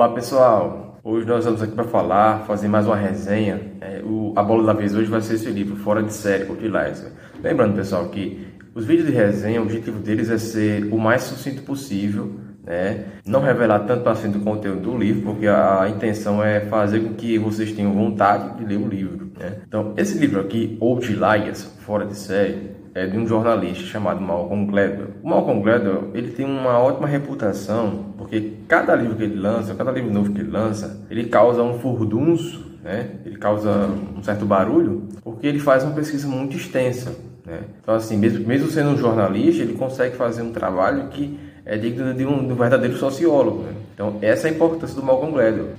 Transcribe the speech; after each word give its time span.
Olá 0.00 0.08
pessoal, 0.14 0.98
hoje 1.04 1.26
nós 1.26 1.40
estamos 1.40 1.60
aqui 1.60 1.74
para 1.74 1.84
falar, 1.84 2.46
fazer 2.46 2.68
mais 2.68 2.86
uma 2.86 2.96
resenha. 2.96 3.60
É, 3.82 4.00
o, 4.02 4.32
a 4.34 4.42
bola 4.42 4.64
da 4.64 4.72
vez 4.72 4.94
hoje 4.94 5.10
vai 5.10 5.20
ser 5.20 5.34
esse 5.34 5.50
livro, 5.50 5.76
Fora 5.76 6.02
de 6.02 6.10
Série, 6.10 6.46
por 6.46 6.56
Liza. 6.56 7.12
Lembrando 7.42 7.76
pessoal 7.76 8.08
que 8.08 8.48
os 8.74 8.86
vídeos 8.86 9.08
de 9.08 9.12
resenha, 9.12 9.60
o 9.60 9.64
objetivo 9.64 9.98
deles 9.98 10.30
é 10.30 10.38
ser 10.38 10.90
o 10.90 10.96
mais 10.96 11.24
sucinto 11.24 11.60
possível, 11.64 12.34
né? 12.64 13.08
não 13.26 13.42
revelar 13.42 13.80
tanto 13.80 14.08
assim 14.08 14.30
do 14.30 14.40
conteúdo 14.40 14.80
do 14.80 14.96
livro, 14.96 15.20
porque 15.20 15.46
a, 15.46 15.82
a, 15.82 15.90
intenção 15.90 16.42
é 16.42 16.60
fazer 16.60 17.00
com 17.00 17.12
que 17.12 17.36
vocês 17.36 17.70
tenham 17.70 17.92
vontade 17.92 18.56
de 18.56 18.64
ler 18.64 18.78
o 18.78 18.88
livro. 18.88 19.30
Né? 19.38 19.58
Então, 19.68 19.92
esse 19.98 20.16
livro 20.16 20.40
aqui, 20.40 20.78
Outliers, 20.80 21.64
Fora 21.80 22.06
de 22.06 22.16
Série, 22.16 22.70
é 22.94 23.06
de 23.06 23.16
um 23.16 23.26
jornalista 23.26 23.84
chamado 23.84 24.20
Malcolm 24.20 24.66
Gladwell. 24.66 25.08
O 25.22 25.28
Malcolm 25.28 25.62
Gladwell 25.62 26.10
ele 26.14 26.32
tem 26.32 26.44
uma 26.44 26.78
ótima 26.78 27.06
reputação 27.06 28.14
porque 28.18 28.54
cada 28.66 28.94
livro 28.94 29.16
que 29.16 29.22
ele 29.22 29.36
lança, 29.36 29.74
cada 29.74 29.90
livro 29.90 30.12
novo 30.12 30.32
que 30.32 30.40
ele 30.40 30.50
lança, 30.50 31.04
ele 31.10 31.24
causa 31.24 31.62
um 31.62 31.78
furdunço, 31.78 32.78
né? 32.82 33.10
Ele 33.24 33.36
causa 33.36 33.88
um 34.16 34.22
certo 34.22 34.44
barulho 34.44 35.08
porque 35.22 35.46
ele 35.46 35.58
faz 35.58 35.84
uma 35.84 35.92
pesquisa 35.92 36.26
muito 36.26 36.56
extensa. 36.56 37.14
Né? 37.46 37.60
Então 37.82 37.94
assim, 37.94 38.16
mesmo, 38.16 38.46
mesmo 38.46 38.68
sendo 38.68 38.90
um 38.90 38.96
jornalista, 38.96 39.62
ele 39.62 39.74
consegue 39.74 40.16
fazer 40.16 40.42
um 40.42 40.52
trabalho 40.52 41.08
que 41.08 41.38
é 41.64 41.76
digno 41.76 42.12
de 42.14 42.24
um, 42.24 42.46
de 42.46 42.52
um 42.52 42.56
verdadeiro 42.56 42.96
sociólogo. 42.96 43.62
Né? 43.62 43.72
Então 43.94 44.18
essa 44.20 44.48
é 44.48 44.50
a 44.50 44.54
importância 44.54 44.96
do 44.96 45.02
Malcolm 45.02 45.32
Gladwell. 45.32 45.74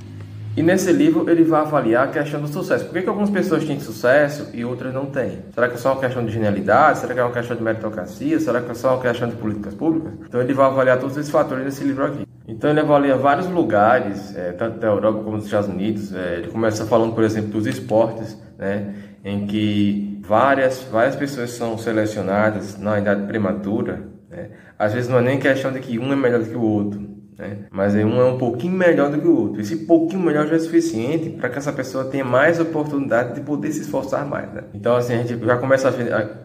E 0.56 0.62
nesse 0.62 0.92
livro 0.92 1.30
ele 1.30 1.46
vai 1.46 1.62
avaliar 1.62 2.10
a 2.10 2.12
questão 2.12 2.42
do 2.42 2.48
sucesso. 2.48 2.84
Por 2.84 2.94
que, 2.94 3.04
que 3.04 3.08
algumas 3.10 3.30
pessoas 3.30 3.64
têm 3.64 3.80
sucesso 3.80 4.50
e 4.54 4.66
outras 4.66 4.94
não 4.94 5.06
têm? 5.06 5.40
Será 5.54 5.70
que 5.70 5.76
é 5.76 5.78
só 5.78 5.94
uma 5.94 6.02
questão 6.02 6.26
de 6.26 6.32
genialidade? 6.32 7.00
Será 7.00 7.14
que 7.14 7.20
é 7.22 7.24
uma 7.24 7.32
questão 7.32 7.56
de 7.56 7.64
meritocracia? 7.64 8.38
Será 8.38 8.60
que 8.60 8.70
é 8.70 8.74
só 8.74 8.96
uma 8.96 9.02
questão 9.02 9.30
de 9.30 9.38
políticas 9.38 9.74
públicas? 9.74 10.12
Então 10.28 10.42
ele 10.42 10.54
vai 10.54 10.66
avaliar 10.66 11.00
todos 11.00 11.16
esses 11.16 11.32
fatores 11.32 11.64
nesse 11.64 11.86
livro 11.86 12.06
aqui. 12.06 12.28
Então 12.46 12.70
ele 12.70 12.82
avalia 12.82 13.16
vários 13.16 13.48
lugares, 13.48 14.36
é, 14.36 14.52
tanto 14.52 14.78
da 14.78 14.88
Europa 14.88 15.24
como 15.24 15.38
dos 15.38 15.46
Estados 15.46 15.70
Unidos. 15.70 16.14
É, 16.14 16.40
ele 16.40 16.50
começa 16.50 16.86
falando, 16.86 17.16
por 17.16 17.24
exemplo, 17.24 17.52
dos 17.52 17.66
esportes, 17.66 18.38
né, 18.58 18.94
em 19.24 19.48
que 19.48 20.20
várias, 20.28 20.86
várias 20.92 21.16
pessoas 21.16 21.52
são 21.52 21.78
selecionadas 21.78 22.78
na 22.78 23.00
idade 23.00 23.26
prematura. 23.26 24.02
Né. 24.30 24.50
Às 24.78 24.92
vezes 24.94 25.10
não 25.10 25.20
é 25.20 25.22
nem 25.22 25.40
questão 25.40 25.72
de 25.72 25.80
que 25.80 25.98
um 25.98 26.12
é 26.12 26.16
melhor 26.16 26.42
do 26.42 26.50
que 26.50 26.58
o 26.58 26.62
outro 26.62 27.11
né? 27.38 27.58
Mas 27.72 27.96
um 27.96 28.20
é 28.20 28.26
um 28.26 28.38
pouquinho 28.38 28.74
melhor 28.74 29.12
do 29.12 29.20
que 29.20 29.28
o 29.28 29.36
outro. 29.36 29.62
Esse 29.62 29.86
pouquinho 29.86 30.22
melhor 30.22 30.48
já 30.48 30.56
é 30.56 30.60
suficiente 30.60 31.30
para 31.30 31.50
que 31.50 31.58
essa 31.58 31.72
pessoa 31.72 32.06
tenha 32.06 32.24
mais 32.24 32.60
oportunidade 32.60 33.36
de 33.36 33.42
poder 33.42 33.72
se 33.72 33.82
esforçar 33.82 34.26
mais, 34.26 34.52
né? 34.54 34.64
Então, 34.74 34.96
assim, 34.96 35.14
a 35.14 35.24
gente 35.24 35.44
já 35.44 35.58
começa 35.58 35.92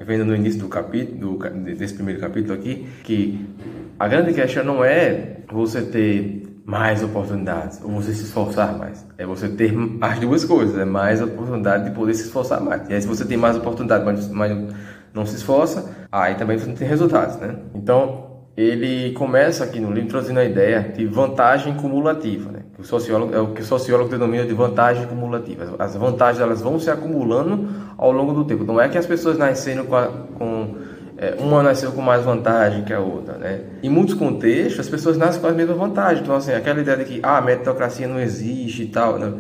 vendo 0.01 0.25
no 0.25 0.35
início 0.35 0.61
do 0.61 0.69
capítulo, 0.69 1.39
desse 1.61 1.95
primeiro 1.95 2.21
capítulo 2.21 2.55
aqui, 2.55 2.87
que 3.05 3.47
a 3.99 4.09
grande 4.09 4.33
questão 4.33 4.65
não 4.65 4.85
é 4.85 5.39
você 5.51 5.83
ter 5.83 6.43
mais 6.65 7.03
oportunidades 7.03 7.81
ou 7.83 7.91
você 7.91 8.13
se 8.13 8.25
esforçar 8.25 8.77
mais. 8.77 9.07
É 9.17 9.25
você 9.25 9.49
ter 9.49 9.73
as 10.01 10.19
duas 10.19 10.45
coisas, 10.45 10.77
é 10.79 10.85
mais 10.85 11.23
oportunidade 11.23 11.85
de 11.85 11.91
poder 11.93 12.15
se 12.15 12.25
esforçar 12.25 12.61
mais. 12.61 12.89
E 12.89 12.95
aí, 12.95 13.01
se 13.01 13.07
você 13.07 13.25
tem 13.25 13.37
mais 13.37 13.57
oportunidade, 13.57 14.05
mas, 14.05 14.29
mas 14.29 14.75
não 15.15 15.25
se 15.25 15.37
esforça, 15.37 15.91
aí 16.11 16.35
também 16.35 16.59
você 16.59 16.67
não 16.67 16.75
tem 16.75 16.89
resultados, 16.89 17.37
né? 17.37 17.57
Então, 17.75 18.26
ele 18.57 19.13
começa 19.13 19.65
aqui 19.65 19.79
no 19.79 19.93
livro 19.93 20.09
trazendo 20.09 20.41
a 20.41 20.45
ideia 20.45 20.93
de 20.97 21.05
vantagem 21.05 21.75
cumulativa, 21.75 22.51
né? 22.51 22.61
o 22.79 22.85
sociólogo 22.85 23.35
é 23.35 23.41
o 23.41 23.49
que 23.49 23.63
o 23.63 23.65
sociólogo 23.65 24.11
denomina 24.11 24.45
de 24.45 24.53
vantagem 24.53 25.07
cumulativa. 25.07 25.75
As 25.79 25.95
vantagens 25.95 26.43
elas 26.43 26.61
vão 26.61 26.79
se 26.79 26.91
acumulando 26.91 27.69
ao 27.97 28.13
longo 28.13 28.33
do 28.33 28.45
tempo. 28.45 28.65
Não 28.65 28.81
é 28.81 28.89
que 28.89 28.99
as 28.99 29.07
pessoas 29.07 29.39
nasceram 29.39 29.87
com, 29.87 29.97
a, 29.97 30.07
com 30.07 30.75
é, 31.17 31.35
uma 31.39 31.63
nasceu 31.63 31.93
com 31.93 32.03
mais 32.03 32.23
vantagem 32.23 32.85
que 32.85 32.93
a 32.93 33.01
outra, 33.01 33.39
né? 33.39 33.61
Em 33.83 33.89
muitos 33.89 34.15
contextos 34.15 34.81
as 34.81 34.89
pessoas 34.89 35.17
nascem 35.17 35.41
com 35.41 35.47
as 35.47 35.57
mesmas 35.57 35.77
vantagens. 35.77 36.21
Então 36.21 36.37
assim, 36.37 36.53
aquela 36.53 36.81
ideia 36.81 36.99
de 36.99 37.05
que 37.05 37.21
ah, 37.23 37.39
a 37.39 37.41
meritocracia 37.41 38.07
não 38.07 38.21
existe 38.21 38.83
e 38.83 38.89
tal, 38.89 39.19
né? 39.19 39.33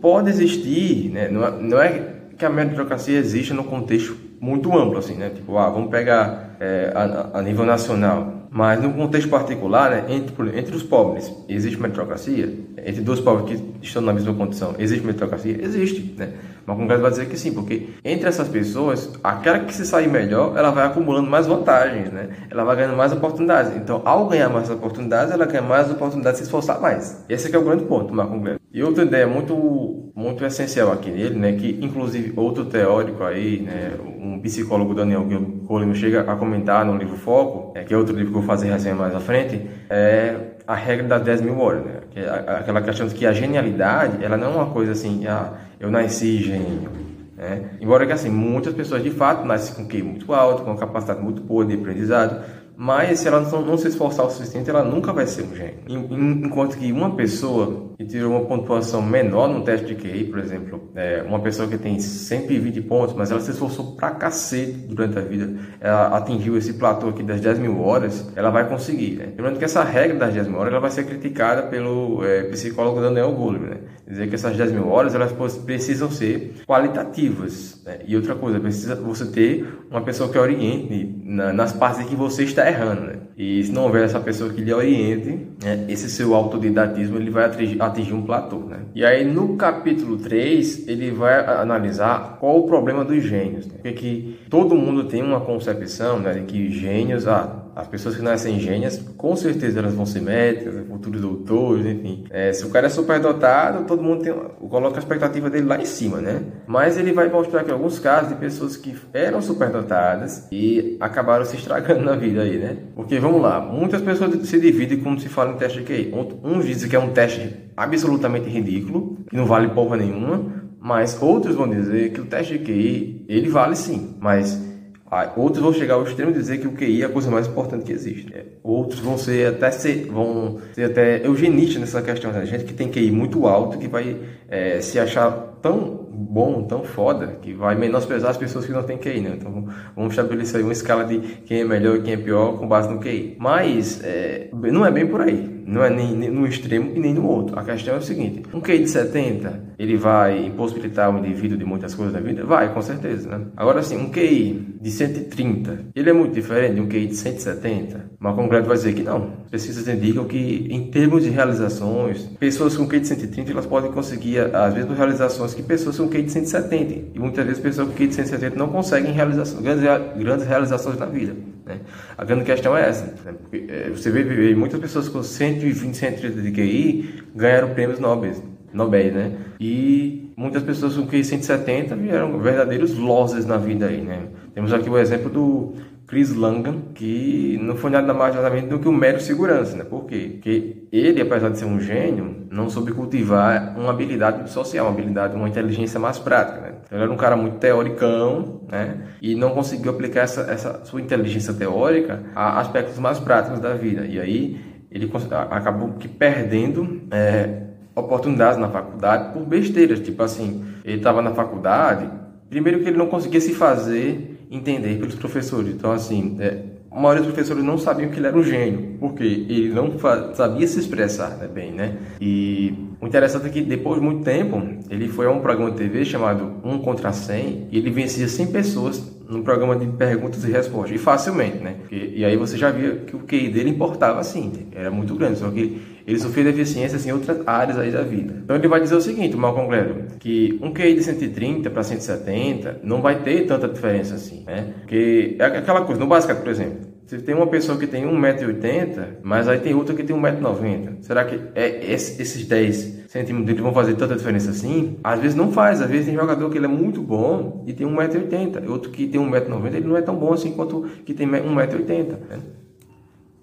Pode 0.00 0.30
existir, 0.30 1.10
né? 1.10 1.28
Não 1.28 1.46
é, 1.46 1.50
não 1.60 1.80
é 1.80 2.02
que 2.38 2.44
a 2.44 2.50
meritocracia 2.50 3.18
existe 3.18 3.52
no 3.52 3.64
contexto 3.64 4.25
muito 4.40 4.76
amplo, 4.76 4.98
assim, 4.98 5.14
né? 5.14 5.30
Tipo, 5.30 5.56
ah, 5.58 5.70
vamos 5.70 5.90
pegar 5.90 6.56
é, 6.60 6.92
a, 6.94 7.38
a, 7.38 7.42
nível 7.42 7.64
nacional. 7.64 8.48
Mas 8.50 8.80
no 8.80 8.92
contexto 8.92 9.28
particular, 9.28 9.90
né, 9.90 10.04
entre, 10.08 10.58
entre 10.58 10.74
os 10.74 10.82
pobres, 10.82 11.32
existe 11.48 11.80
meritocracia? 11.80 12.52
Entre 12.78 13.02
dois 13.02 13.20
pobres 13.20 13.60
que 13.60 13.86
estão 13.86 14.00
na 14.00 14.12
mesma 14.12 14.32
condição, 14.32 14.74
existe 14.78 15.04
meritocracia? 15.04 15.58
Existe, 15.62 16.14
né? 16.16 16.32
Mas 16.66 16.76
o 16.76 16.80
Congresso 16.80 17.02
vai 17.02 17.10
dizer 17.10 17.26
que 17.26 17.38
sim, 17.38 17.52
porque 17.52 17.90
entre 18.04 18.28
essas 18.28 18.48
pessoas, 18.48 19.12
aquela 19.22 19.60
que 19.60 19.72
se 19.72 19.86
sair 19.86 20.08
melhor, 20.08 20.56
ela 20.56 20.70
vai 20.70 20.86
acumulando 20.86 21.30
mais 21.30 21.46
vantagens, 21.46 22.10
né? 22.10 22.28
Ela 22.50 22.64
vai 22.64 22.76
ganhando 22.76 22.96
mais 22.96 23.12
oportunidades. 23.12 23.76
Então, 23.76 24.02
ao 24.04 24.26
ganhar 24.26 24.48
mais 24.48 24.68
oportunidades, 24.68 25.32
ela 25.32 25.46
ganha 25.46 25.62
mais 25.62 25.90
oportunidades 25.90 26.40
de 26.40 26.46
se 26.46 26.50
esforçar 26.50 26.80
mais. 26.80 27.24
Esse 27.28 27.54
é 27.54 27.58
o 27.58 27.64
grande 27.64 27.84
ponto 27.84 28.12
do 28.12 28.40
Glenn. 28.40 28.56
E 28.72 28.82
outra 28.82 29.04
ideia 29.04 29.26
muito, 29.26 30.12
muito 30.14 30.44
essencial 30.44 30.92
aqui 30.92 31.10
nele, 31.10 31.38
né, 31.38 31.52
que 31.52 31.78
inclusive 31.80 32.32
outro 32.36 32.64
teórico 32.66 33.22
aí, 33.22 33.60
né, 33.60 33.92
um 34.20 34.38
psicólogo 34.40 34.92
Daniel 34.92 35.24
Goleman 35.64 35.94
chega 35.94 36.20
a 36.20 36.36
comentar 36.36 36.84
no 36.84 36.96
livro 36.96 37.16
Foco, 37.16 37.72
é, 37.74 37.84
que 37.84 37.94
é 37.94 37.96
outro 37.96 38.14
livro 38.14 38.32
que 38.32 38.38
eu 38.38 38.42
vou 38.42 38.46
fazer 38.46 38.70
resenha 38.70 38.94
mais 38.94 39.14
à 39.14 39.20
frente, 39.20 39.62
é 39.88 40.55
a 40.66 40.74
regra 40.74 41.06
das 41.06 41.22
10 41.22 41.42
mil 41.42 41.58
horas, 41.60 41.84
né, 41.84 42.00
é 42.16 42.28
aquela 42.58 42.82
questão 42.82 43.06
de 43.06 43.14
que 43.14 43.24
a 43.24 43.32
genialidade, 43.32 44.24
ela 44.24 44.36
não 44.36 44.52
é 44.52 44.56
uma 44.56 44.70
coisa 44.70 44.92
assim, 44.92 45.26
ah, 45.26 45.52
eu 45.78 45.90
nasci 45.90 46.38
gênio, 46.38 46.90
né? 47.36 47.70
Embora 47.80 48.06
que 48.06 48.12
assim, 48.12 48.30
muitas 48.30 48.72
pessoas 48.72 49.02
de 49.02 49.10
fato 49.10 49.44
nascem 49.44 49.74
com 49.74 49.86
QI 49.86 50.02
muito 50.02 50.32
alto, 50.32 50.62
com 50.62 50.70
uma 50.70 50.78
capacidade 50.78 51.20
muito 51.20 51.42
boa 51.42 51.64
de 51.64 51.74
aprendizado, 51.74 52.42
mas 52.76 53.20
se 53.20 53.28
ela 53.28 53.40
não, 53.40 53.78
se 53.78 53.88
esforçar 53.88 54.26
o 54.26 54.30
suficiente, 54.30 54.68
ela 54.68 54.84
nunca 54.84 55.12
vai 55.12 55.26
ser 55.26 55.44
um 55.44 55.56
gênio. 55.56 55.80
Enquanto 55.88 56.76
que 56.76 56.92
uma 56.92 57.16
pessoa 57.16 57.94
que 57.96 58.04
tirou 58.04 58.32
uma 58.32 58.44
pontuação 58.44 59.00
menor 59.00 59.48
no 59.48 59.62
teste 59.62 59.86
de 59.86 59.94
QI, 59.94 60.24
por 60.24 60.38
exemplo, 60.38 60.90
é 60.94 61.22
uma 61.22 61.40
pessoa 61.40 61.66
que 61.66 61.78
tem 61.78 61.98
120 61.98 62.82
pontos, 62.82 63.14
mas 63.14 63.30
ela 63.30 63.40
se 63.40 63.50
esforçou 63.50 63.96
pra 63.96 64.10
cacete 64.10 64.72
durante 64.72 65.18
a 65.18 65.22
vida, 65.22 65.58
ela 65.80 66.16
atingiu 66.18 66.58
esse 66.58 66.74
platô 66.74 67.08
aqui 67.08 67.22
das 67.22 67.40
10 67.40 67.58
mil 67.58 67.80
horas, 67.80 68.30
ela 68.36 68.50
vai 68.50 68.68
conseguir. 68.68 69.16
Né? 69.16 69.26
Lembrando 69.28 69.58
que 69.58 69.64
essa 69.64 69.82
regra 69.82 70.18
das 70.18 70.34
10 70.34 70.48
mil 70.48 70.58
horas 70.58 70.72
ela 70.72 70.80
vai 70.80 70.90
ser 70.90 71.04
criticada 71.04 71.62
pelo 71.62 72.22
é, 72.24 72.42
psicólogo 72.44 73.00
Daniel 73.00 73.32
Goleman, 73.32 73.70
né? 73.70 73.76
Dizer 74.08 74.28
que 74.28 74.34
essas 74.36 74.56
10 74.56 74.72
mil 74.72 74.88
horas 74.88 75.14
elas 75.14 75.32
precisam 75.64 76.10
ser 76.10 76.54
qualitativas. 76.66 77.82
Né? 77.84 77.98
E 78.06 78.14
outra 78.14 78.34
coisa, 78.34 78.60
precisa 78.60 78.94
você 78.94 79.26
ter 79.26 79.66
uma 79.90 80.00
pessoa 80.00 80.28
que 80.28 80.38
oriente 80.38 81.20
na, 81.24 81.52
nas 81.52 81.72
partes 81.72 82.00
em 82.00 82.06
que 82.06 82.14
você 82.14 82.44
está 82.44 82.66
errando, 82.68 83.02
né? 83.02 83.14
E 83.36 83.62
se 83.64 83.72
não 83.72 83.84
houver 83.84 84.04
essa 84.04 84.18
pessoa 84.18 84.50
que 84.50 84.62
lhe 84.62 84.72
oriente, 84.72 85.46
né, 85.62 85.84
esse 85.88 86.08
seu 86.08 86.34
autodidatismo 86.34 87.18
ele 87.18 87.30
vai 87.30 87.44
atingir, 87.44 87.82
atingir 87.82 88.14
um 88.14 88.22
platô, 88.22 88.60
né? 88.60 88.78
E 88.94 89.04
aí 89.04 89.24
no 89.24 89.56
capítulo 89.56 90.16
3, 90.16 90.88
ele 90.88 91.10
vai 91.10 91.44
analisar 91.44 92.38
qual 92.40 92.58
o 92.58 92.66
problema 92.66 93.04
dos 93.04 93.22
gênios, 93.22 93.66
né? 93.66 93.74
Porque 93.74 93.92
que 93.92 94.38
todo 94.48 94.74
mundo 94.74 95.04
tem 95.04 95.22
uma 95.22 95.40
concepção, 95.40 96.18
né, 96.18 96.32
de 96.32 96.42
que 96.42 96.70
gênios, 96.70 97.26
ah, 97.26 97.65
as 97.76 97.86
pessoas 97.86 98.16
que 98.16 98.22
nascem 98.22 98.58
gênias, 98.58 98.98
com 99.18 99.36
certeza 99.36 99.80
elas 99.80 99.92
vão 99.92 100.06
ser 100.06 100.22
médicas, 100.22 100.74
futuros 100.88 101.20
doutores, 101.20 101.84
enfim. 101.84 102.24
É, 102.30 102.50
se 102.50 102.64
o 102.64 102.70
cara 102.70 102.86
é 102.86 102.88
superdotado, 102.88 103.84
todo 103.84 104.02
mundo 104.02 104.22
tem, 104.22 104.32
coloca 104.70 104.96
a 104.96 104.98
expectativa 104.98 105.50
dele 105.50 105.66
lá 105.66 105.78
em 105.78 105.84
cima, 105.84 106.22
né? 106.22 106.40
Mas 106.66 106.96
ele 106.96 107.12
vai 107.12 107.28
mostrar 107.28 107.64
que 107.64 107.70
alguns 107.70 107.98
casos 107.98 108.30
de 108.30 108.36
pessoas 108.36 108.78
que 108.78 108.96
eram 109.12 109.42
superdotadas 109.42 110.48
e 110.50 110.96
acabaram 110.98 111.44
se 111.44 111.56
estragando 111.56 112.02
na 112.02 112.16
vida 112.16 112.40
aí, 112.40 112.56
né? 112.56 112.78
Porque 112.94 113.18
vamos 113.18 113.42
lá, 113.42 113.60
muitas 113.60 114.00
pessoas 114.00 114.48
se 114.48 114.58
dividem 114.58 114.98
quando 115.00 115.20
se 115.20 115.28
fala 115.28 115.52
em 115.52 115.58
teste 115.58 115.80
de 115.80 115.84
QI. 115.84 116.14
Uns 116.42 116.64
dizem 116.64 116.88
que 116.88 116.96
é 116.96 116.98
um 116.98 117.10
teste 117.10 117.54
absolutamente 117.76 118.48
ridículo, 118.48 119.18
que 119.28 119.36
não 119.36 119.44
vale 119.44 119.68
porra 119.68 119.98
nenhuma, 119.98 120.64
mas 120.80 121.20
outros 121.20 121.54
vão 121.54 121.68
dizer 121.68 122.12
que 122.12 122.22
o 122.22 122.24
teste 122.24 122.56
de 122.56 122.64
QI, 122.64 123.26
ele 123.28 123.50
vale 123.50 123.76
sim, 123.76 124.16
mas 124.18 124.65
ah, 125.08 125.32
outros 125.36 125.62
vão 125.62 125.72
chegar 125.72 125.94
ao 125.94 126.02
extremo 126.02 126.32
de 126.32 126.38
dizer 126.38 126.58
que 126.58 126.66
o 126.66 126.72
QI 126.72 127.02
é 127.02 127.06
a 127.06 127.08
coisa 127.08 127.30
mais 127.30 127.46
importante 127.46 127.84
que 127.84 127.92
existe. 127.92 128.34
É, 128.34 128.44
outros 128.62 128.98
vão 128.98 129.16
ser 129.16 129.54
até 129.54 129.70
ser, 129.70 130.06
vão 130.06 130.58
ser 130.72 130.84
até 130.84 131.24
eugenistas 131.24 131.80
nessa 131.80 132.02
questão. 132.02 132.32
Né? 132.32 132.44
Gente 132.44 132.64
que 132.64 132.74
tem 132.74 132.88
QI 132.88 133.12
muito 133.12 133.46
alto, 133.46 133.78
que 133.78 133.86
vai 133.86 134.16
é, 134.48 134.80
se 134.80 134.98
achar 134.98 135.30
tão 135.62 136.06
bom, 136.12 136.64
tão 136.64 136.82
foda, 136.82 137.38
que 137.40 137.54
vai 137.54 137.76
menosprezar 137.76 138.30
as 138.30 138.36
pessoas 138.36 138.66
que 138.66 138.72
não 138.72 138.82
têm 138.82 138.98
QI, 138.98 139.20
né? 139.20 139.36
Então 139.38 139.66
vamos 139.94 140.12
estabelecer 140.12 140.62
uma 140.62 140.72
escala 140.72 141.04
de 141.04 141.20
quem 141.20 141.60
é 141.60 141.64
melhor 141.64 141.96
e 141.96 142.02
quem 142.02 142.14
é 142.14 142.16
pior 142.16 142.58
com 142.58 142.66
base 142.66 142.92
no 142.92 142.98
QI. 142.98 143.36
Mas 143.38 144.02
é, 144.02 144.48
não 144.52 144.84
é 144.84 144.90
bem 144.90 145.06
por 145.06 145.20
aí. 145.20 145.55
Não 145.66 145.82
é 145.82 145.90
nem, 145.90 146.14
nem, 146.14 146.30
no 146.30 146.46
extremo 146.46 146.92
e 146.94 147.00
nem 147.00 147.12
no 147.12 147.26
outro. 147.26 147.58
A 147.58 147.64
questão 147.64 147.94
é 147.94 147.98
o 147.98 148.02
seguinte: 148.02 148.42
um 148.54 148.60
QI 148.60 148.78
de 148.78 148.88
70, 148.88 149.74
ele 149.76 149.96
vai 149.96 150.46
impossibilitar 150.46 151.12
o 151.12 151.18
indivíduo 151.18 151.58
de 151.58 151.64
muitas 151.64 151.92
coisas 151.92 152.14
da 152.14 152.20
vida? 152.20 152.44
Vai, 152.44 152.72
com 152.72 152.80
certeza, 152.80 153.28
né? 153.28 153.46
Agora 153.56 153.82
sim, 153.82 153.96
um 153.96 154.08
QI 154.08 154.76
de 154.80 154.90
130, 154.90 155.86
ele 155.94 156.08
é 156.08 156.12
muito 156.12 156.32
diferente 156.32 156.76
de 156.76 156.80
um 156.80 156.88
QI 156.88 157.08
de 157.08 157.16
170? 157.16 158.12
Mas 158.18 158.36
concreto 158.36 158.68
vai 158.68 158.76
dizer 158.76 158.94
que 158.94 159.02
não. 159.02 159.32
Pesquisas 159.50 159.88
indicam 159.88 160.24
que, 160.24 160.68
em 160.70 160.90
termos 160.90 161.24
de 161.24 161.30
realizações, 161.30 162.22
pessoas 162.38 162.76
com 162.76 162.86
QI 162.86 163.00
de 163.00 163.08
130 163.08 163.50
elas 163.50 163.66
podem 163.66 163.90
conseguir 163.90 164.54
as 164.54 164.72
mesmas 164.72 164.96
realizações 164.96 165.52
que 165.52 165.62
pessoas 165.62 165.98
com 165.98 166.08
QI 166.08 166.22
de 166.22 166.32
170. 166.32 166.94
E 167.14 167.18
muitas 167.18 167.44
vezes 167.44 167.60
pessoas 167.60 167.88
com 167.88 167.94
QI 167.94 168.06
de 168.06 168.14
170 168.14 168.56
não 168.56 168.68
conseguem 168.68 169.12
realizações, 169.12 169.62
grandes, 169.62 169.84
grandes 170.16 170.46
realizações 170.46 170.98
na 170.98 171.06
vida. 171.06 171.34
Né? 171.66 171.80
A 172.16 172.24
grande 172.24 172.44
questão 172.44 172.76
é 172.76 172.88
essa. 172.88 173.04
Né? 173.24 173.34
Porque, 173.42 173.66
é, 173.68 173.90
você 173.90 174.10
vê 174.10 174.54
muitas 174.54 174.78
pessoas 174.78 175.08
com 175.08 175.22
120, 175.22 175.94
130 175.94 176.40
de 176.40 176.52
QI 176.52 177.24
ganharam 177.34 177.74
prêmios 177.74 177.98
Nobel, 177.98 178.34
Nobel, 178.72 179.12
né? 179.12 179.32
E 179.58 180.32
muitas 180.36 180.62
pessoas 180.62 180.96
com 180.96 181.06
QI 181.06 181.24
170 181.24 181.96
vieram 181.96 182.38
verdadeiros 182.38 182.96
losses 182.96 183.44
na 183.44 183.56
vida 183.56 183.86
aí, 183.86 184.00
né? 184.00 184.28
Temos 184.54 184.72
aqui 184.72 184.88
o 184.88 184.96
exemplo 184.96 185.28
do 185.28 185.74
Chris 186.06 186.32
Langan, 186.32 186.82
que 186.94 187.58
não 187.60 187.74
foi 187.76 187.90
nada 187.90 188.14
mais 188.14 188.34
nada 188.34 188.48
menos 188.48 188.70
do 188.70 188.78
que 188.78 188.88
um 188.88 188.92
mero 188.92 189.20
segurança, 189.20 189.76
né? 189.76 189.82
Por 189.82 190.04
quê? 190.04 190.30
Porque 190.34 190.86
ele, 190.92 191.20
apesar 191.20 191.48
de 191.48 191.58
ser 191.58 191.64
um 191.64 191.80
gênio, 191.80 192.46
não 192.50 192.70
soube 192.70 192.92
cultivar 192.92 193.74
uma 193.76 193.90
habilidade 193.90 194.48
social, 194.50 194.86
uma 194.86 194.92
habilidade, 194.92 195.34
uma 195.34 195.48
inteligência 195.48 195.98
mais 195.98 196.18
prática, 196.18 196.60
né? 196.60 196.74
Então, 196.84 196.96
ele 196.96 197.04
era 197.04 197.12
um 197.12 197.16
cara 197.16 197.36
muito 197.36 197.58
teoricão, 197.58 198.60
né? 198.70 198.98
E 199.20 199.34
não 199.34 199.50
conseguiu 199.50 199.90
aplicar 199.90 200.20
essa, 200.20 200.42
essa 200.42 200.84
sua 200.84 201.00
inteligência 201.00 201.52
teórica 201.52 202.22
a 202.36 202.60
aspectos 202.60 202.98
mais 203.00 203.18
práticos 203.18 203.58
da 203.58 203.74
vida. 203.74 204.06
E 204.06 204.20
aí 204.20 204.60
ele 204.90 205.10
acabou 205.50 205.94
que 205.94 206.06
perdendo 206.06 207.02
é, 207.10 207.62
oportunidades 207.96 208.58
na 208.58 208.68
faculdade 208.68 209.32
por 209.32 209.44
besteiras, 209.44 209.98
tipo 209.98 210.22
assim, 210.22 210.64
ele 210.84 210.98
estava 210.98 211.20
na 211.20 211.32
faculdade, 211.32 212.08
primeiro 212.48 212.80
que 212.80 212.88
ele 212.88 212.96
não 212.96 213.08
conseguia 213.08 213.40
se 213.40 213.52
fazer 213.52 214.35
entender 214.50 214.98
pelos 214.98 215.14
professores. 215.14 215.74
Então, 215.74 215.92
assim, 215.92 216.36
é, 216.40 216.62
a 216.90 217.00
maioria 217.00 217.22
dos 217.22 217.32
professores 217.32 217.62
não 217.62 217.76
sabiam 217.76 218.10
que 218.10 218.18
ele 218.18 218.26
era 218.26 218.36
um 218.36 218.42
gênio, 218.42 218.96
porque 218.98 219.22
ele 219.22 219.68
não 219.68 219.92
sabia 220.34 220.66
se 220.66 220.78
expressar 220.78 221.36
né, 221.36 221.46
bem, 221.46 221.72
né? 221.72 221.98
E 222.20 222.72
o 223.00 223.06
interessante 223.06 223.46
é 223.46 223.48
que 223.50 223.60
depois 223.60 224.00
de 224.00 224.04
muito 224.06 224.24
tempo, 224.24 224.62
ele 224.88 225.06
foi 225.08 225.26
a 225.26 225.30
um 225.30 225.40
programa 225.40 225.70
de 225.70 225.76
TV 225.76 226.04
chamado 226.04 226.54
Um 226.64 226.78
Contra 226.78 227.12
100 227.12 227.68
e 227.70 227.78
ele 227.78 227.90
vencia 227.90 228.26
100 228.26 228.46
pessoas 228.46 229.16
num 229.28 229.42
programa 229.42 229.76
de 229.76 229.86
perguntas 229.86 230.44
e 230.44 230.50
respostas, 230.50 230.92
e 230.92 230.98
facilmente, 230.98 231.58
né? 231.58 231.76
e 231.90 232.24
aí 232.24 232.36
você 232.36 232.56
já 232.56 232.70
via 232.70 232.96
que 232.98 233.16
o 233.16 233.18
QI 233.18 233.48
dele 233.48 233.70
importava 233.70 234.20
assim, 234.20 234.68
era 234.72 234.88
muito 234.88 235.16
grande, 235.16 235.40
só 235.40 235.50
que 235.50 235.82
ele 236.06 236.18
sofria 236.18 236.44
deficiências 236.44 237.04
em 237.06 237.12
outras 237.12 237.46
áreas 237.46 237.78
aí 237.78 237.90
da 237.90 238.02
vida. 238.02 238.34
Então 238.44 238.56
ele 238.56 238.68
vai 238.68 238.80
dizer 238.80 238.94
o 238.94 239.00
seguinte, 239.00 239.36
Malcolm 239.36 239.68
Gladwell, 239.68 240.06
que 240.18 240.58
um 240.62 240.72
QI 240.72 240.94
de 240.94 241.02
130 241.02 241.68
para 241.70 241.82
170 241.82 242.80
não 242.82 243.02
vai 243.02 243.20
ter 243.22 243.46
tanta 243.46 243.66
diferença 243.66 244.14
assim, 244.14 244.44
né? 244.46 244.74
Porque 244.80 245.36
é 245.38 245.44
aquela 245.44 245.82
coisa, 245.82 246.00
no 246.00 246.06
basquete, 246.06 246.38
por 246.38 246.48
exemplo, 246.48 246.96
você 247.06 247.18
tem 247.18 247.36
uma 247.36 247.46
pessoa 247.46 247.78
que 247.78 247.86
tem 247.86 248.04
1,80m, 248.04 249.18
mas 249.22 249.46
aí 249.46 249.60
tem 249.60 249.72
outra 249.74 249.94
que 249.94 250.02
tem 250.02 250.16
1,90m. 250.16 251.02
Será 251.02 251.24
que 251.24 251.40
é 251.54 251.92
esses 251.92 252.44
10 252.44 253.04
centímetros 253.06 253.46
dele 253.46 253.62
vão 253.62 253.72
fazer 253.72 253.94
tanta 253.94 254.16
diferença 254.16 254.50
assim? 254.50 254.96
Às 255.04 255.20
vezes 255.20 255.36
não 255.36 255.52
faz. 255.52 255.80
Às 255.80 255.88
vezes 255.88 256.06
tem 256.06 256.16
jogador 256.16 256.50
que 256.50 256.58
ele 256.58 256.66
é 256.66 256.68
muito 256.68 257.00
bom 257.00 257.62
e 257.64 257.72
tem 257.72 257.86
1,80m. 257.86 258.68
Outro 258.68 258.90
que 258.90 259.06
tem 259.06 259.20
1,90m, 259.20 259.66
ele 259.74 259.86
não 259.86 259.96
é 259.96 260.02
tão 260.02 260.16
bom 260.16 260.32
assim 260.32 260.50
quanto 260.50 260.82
que 261.04 261.14
tem 261.14 261.28
1,80m. 261.28 262.08
Né? 262.28 262.38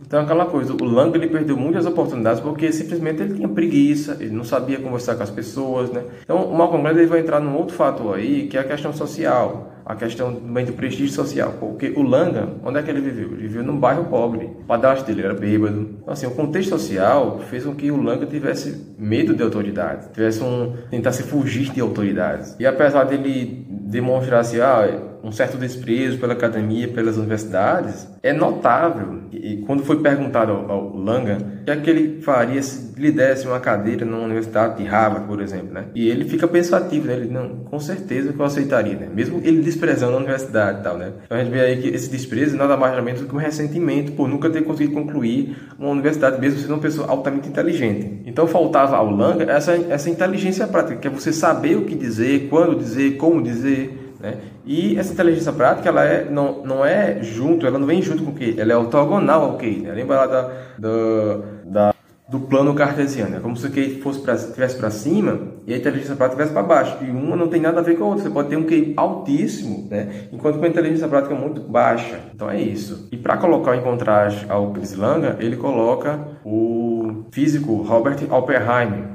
Então 0.06 0.22
aquela 0.22 0.46
coisa, 0.46 0.74
o 0.74 0.86
Lang 0.86 1.16
ele 1.18 1.28
perdeu 1.28 1.58
muitas 1.58 1.86
oportunidades 1.86 2.40
porque 2.40 2.72
simplesmente 2.72 3.22
ele 3.22 3.36
tinha 3.36 3.48
preguiça, 3.48 4.18
ele 4.20 4.32
não 4.32 4.44
sabia 4.44 4.80
conversar 4.80 5.16
com 5.16 5.24
as 5.24 5.30
pessoas, 5.30 5.92
né? 5.92 6.04
Então 6.24 6.46
o 6.46 6.56
Malcolm 6.56 6.84
Gladwell 6.84 7.08
vai 7.08 7.20
entrar 7.20 7.40
num 7.40 7.56
outro 7.56 7.76
fator 7.76 8.16
aí, 8.16 8.48
que 8.48 8.58
é 8.58 8.62
a 8.62 8.64
questão 8.64 8.94
social 8.94 9.74
a 9.86 9.96
questão 9.96 10.34
também 10.34 10.66
do 10.66 10.74
prestígio 10.74 11.14
social, 11.14 11.56
porque 11.60 11.94
o 11.96 12.02
Langa, 12.02 12.48
onde 12.64 12.80
é 12.80 12.82
que 12.82 12.90
ele 12.90 13.02
viveu? 13.02 13.34
Ele 13.34 13.42
viveu 13.42 13.64
num 13.64 13.78
bairro 13.78 14.06
pobre, 14.06 14.46
o 14.46 14.64
padrasto 14.66 15.06
dele 15.06 15.24
era 15.24 15.34
bêbado. 15.34 15.98
Então, 16.02 16.14
assim, 16.14 16.26
o 16.26 16.32
contexto 16.32 16.70
social 16.70 17.40
fez 17.50 17.66
com 17.66 17.76
que 17.76 17.92
o 17.92 18.02
Langa 18.02 18.26
tivesse 18.26 18.96
medo 18.98 19.36
de 19.36 19.44
autoridade, 19.44 20.10
tivesse 20.14 20.42
um 20.42 20.74
tentasse 20.90 21.24
fugir 21.24 21.72
de 21.72 21.82
autoridades. 21.82 22.56
E 22.60 22.66
apesar 22.66 23.04
dele 23.04 23.66
demonstrar 23.70 24.40
assim, 24.40 24.60
ah, 24.60 25.13
um 25.24 25.32
certo 25.32 25.58
desprezo 25.58 26.18
pela 26.18 26.34
academia, 26.34 26.88
pelas 26.90 27.18
universidades, 27.18 28.08
é 28.22 28.34
notável. 28.34 29.22
E, 29.32 29.64
quando 29.66 29.84
foi 29.84 30.02
perguntado 30.02 30.52
ao, 30.52 30.72
ao 30.72 30.98
Langa 30.98 31.38
o 31.62 31.66
que 31.66 31.72
é 31.72 31.76
que 31.78 31.90
ele 31.90 32.22
faria 32.22 32.62
se 32.62 32.94
lhe 33.00 33.10
desse 33.10 33.48
uma 33.48 33.60
cadeira 33.60 34.06
numa 34.06 34.24
universidade 34.24 34.84
de 34.84 34.90
Harvard, 34.90 35.26
por 35.28 35.42
exemplo, 35.42 35.74
né? 35.74 35.86
E 35.96 36.10
ele 36.10 36.26
fica 36.26 36.46
pensativo, 36.46 37.08
né? 37.08 37.14
Ele, 37.14 37.32
não, 37.32 37.50
com 37.64 37.80
certeza 37.80 38.34
que 38.34 38.40
eu 38.40 38.46
aceitaria, 38.46 38.96
né? 38.96 39.08
Mesmo 39.14 39.40
ele 39.44 39.62
desprezando 39.62 40.14
a 40.14 40.18
universidade 40.18 40.82
e 40.82 40.84
tal, 40.84 40.98
né? 40.98 41.14
Então 41.24 41.38
a 41.38 41.42
gente 41.42 41.54
vê 41.54 41.62
aí 41.62 41.78
que 41.82 41.88
esse 41.88 42.10
desprezo 42.10 42.58
nada 42.58 42.76
mais 42.76 42.92
nada 42.92 43.02
menos 43.02 43.22
do 43.22 43.28
que 43.28 43.34
um 43.34 43.40
ressentimento 43.40 44.12
por 44.12 44.28
nunca 44.28 44.50
ter 44.50 44.62
conseguido 44.64 44.94
concluir 44.94 45.56
uma 45.80 45.90
universidade, 45.90 46.40
mesmo 46.40 46.60
sendo 46.60 46.74
uma 46.74 46.82
pessoa 46.82 47.08
altamente 47.08 47.48
inteligente. 47.48 48.22
Então 48.26 48.46
faltava 48.46 48.98
ao 48.98 49.10
Langa 49.10 49.50
essa, 49.50 49.74
essa 49.90 50.10
inteligência 50.10 50.68
prática, 50.68 50.98
que 50.98 51.08
é 51.08 51.10
você 51.10 51.32
saber 51.32 51.78
o 51.78 51.86
que 51.86 51.96
dizer, 51.96 52.48
quando 52.50 52.76
dizer, 52.76 53.16
como 53.16 53.42
dizer, 53.42 54.03
né? 54.24 54.38
E 54.66 54.98
essa 54.98 55.12
inteligência 55.12 55.52
prática, 55.52 55.90
ela 55.90 56.06
é, 56.06 56.24
não, 56.24 56.64
não 56.64 56.86
é 56.86 57.22
junto, 57.22 57.68
ela 57.68 57.78
não 57.78 57.86
vem 57.86 58.02
junto 58.02 58.24
com 58.24 58.32
o 58.32 58.34
que? 58.34 58.56
Ela 58.58 58.72
é 58.72 58.78
ortogonal 58.78 59.44
ao 59.44 59.58
que? 59.58 59.80
Né? 59.80 59.92
Lembra 59.92 60.16
lá 60.16 60.26
da, 60.28 60.42
da, 60.80 61.40
da, 61.66 61.96
do 62.30 62.40
plano 62.40 62.74
cartesiano. 62.74 63.36
É 63.36 63.40
como 63.42 63.58
se 63.58 63.68
o 63.68 63.70
QI 63.70 64.00
fosse 64.02 64.22
tivesse 64.54 64.78
para 64.78 64.90
cima 64.90 65.42
e 65.68 65.74
a 65.74 65.78
inteligência 65.78 66.16
prática 66.16 66.38
tivesse 66.38 66.54
para 66.54 66.64
baixo. 66.64 66.98
E 67.04 67.12
uma 67.12 67.36
não 67.36 67.50
tem 67.50 67.60
nada 67.60 67.82
a 67.82 67.84
ver 67.84 67.98
com 67.98 68.06
a 68.06 68.08
outra. 68.08 68.24
Você 68.24 68.30
pode 68.30 68.48
ter 68.48 68.56
um 68.56 68.64
QI 68.64 68.94
altíssimo, 68.96 69.90
né? 69.92 70.28
enquanto 70.32 70.58
que 70.58 70.66
a 70.66 70.70
inteligência 70.70 71.10
prática 71.10 71.36
é 71.36 71.38
muito 71.38 71.60
baixa. 71.60 72.22
Então 72.34 72.50
é 72.50 72.62
isso. 72.62 73.10
E 73.12 73.18
para 73.18 73.36
colocar 73.36 73.76
em 73.76 73.82
contraste 73.82 74.46
ao 74.48 74.72
Chris 74.72 74.96
Langa, 74.96 75.36
ele 75.42 75.58
coloca 75.58 76.18
o 76.46 76.93
físico 77.32 77.82
Robert 77.82 78.18
Oppenheimer, 78.30 79.10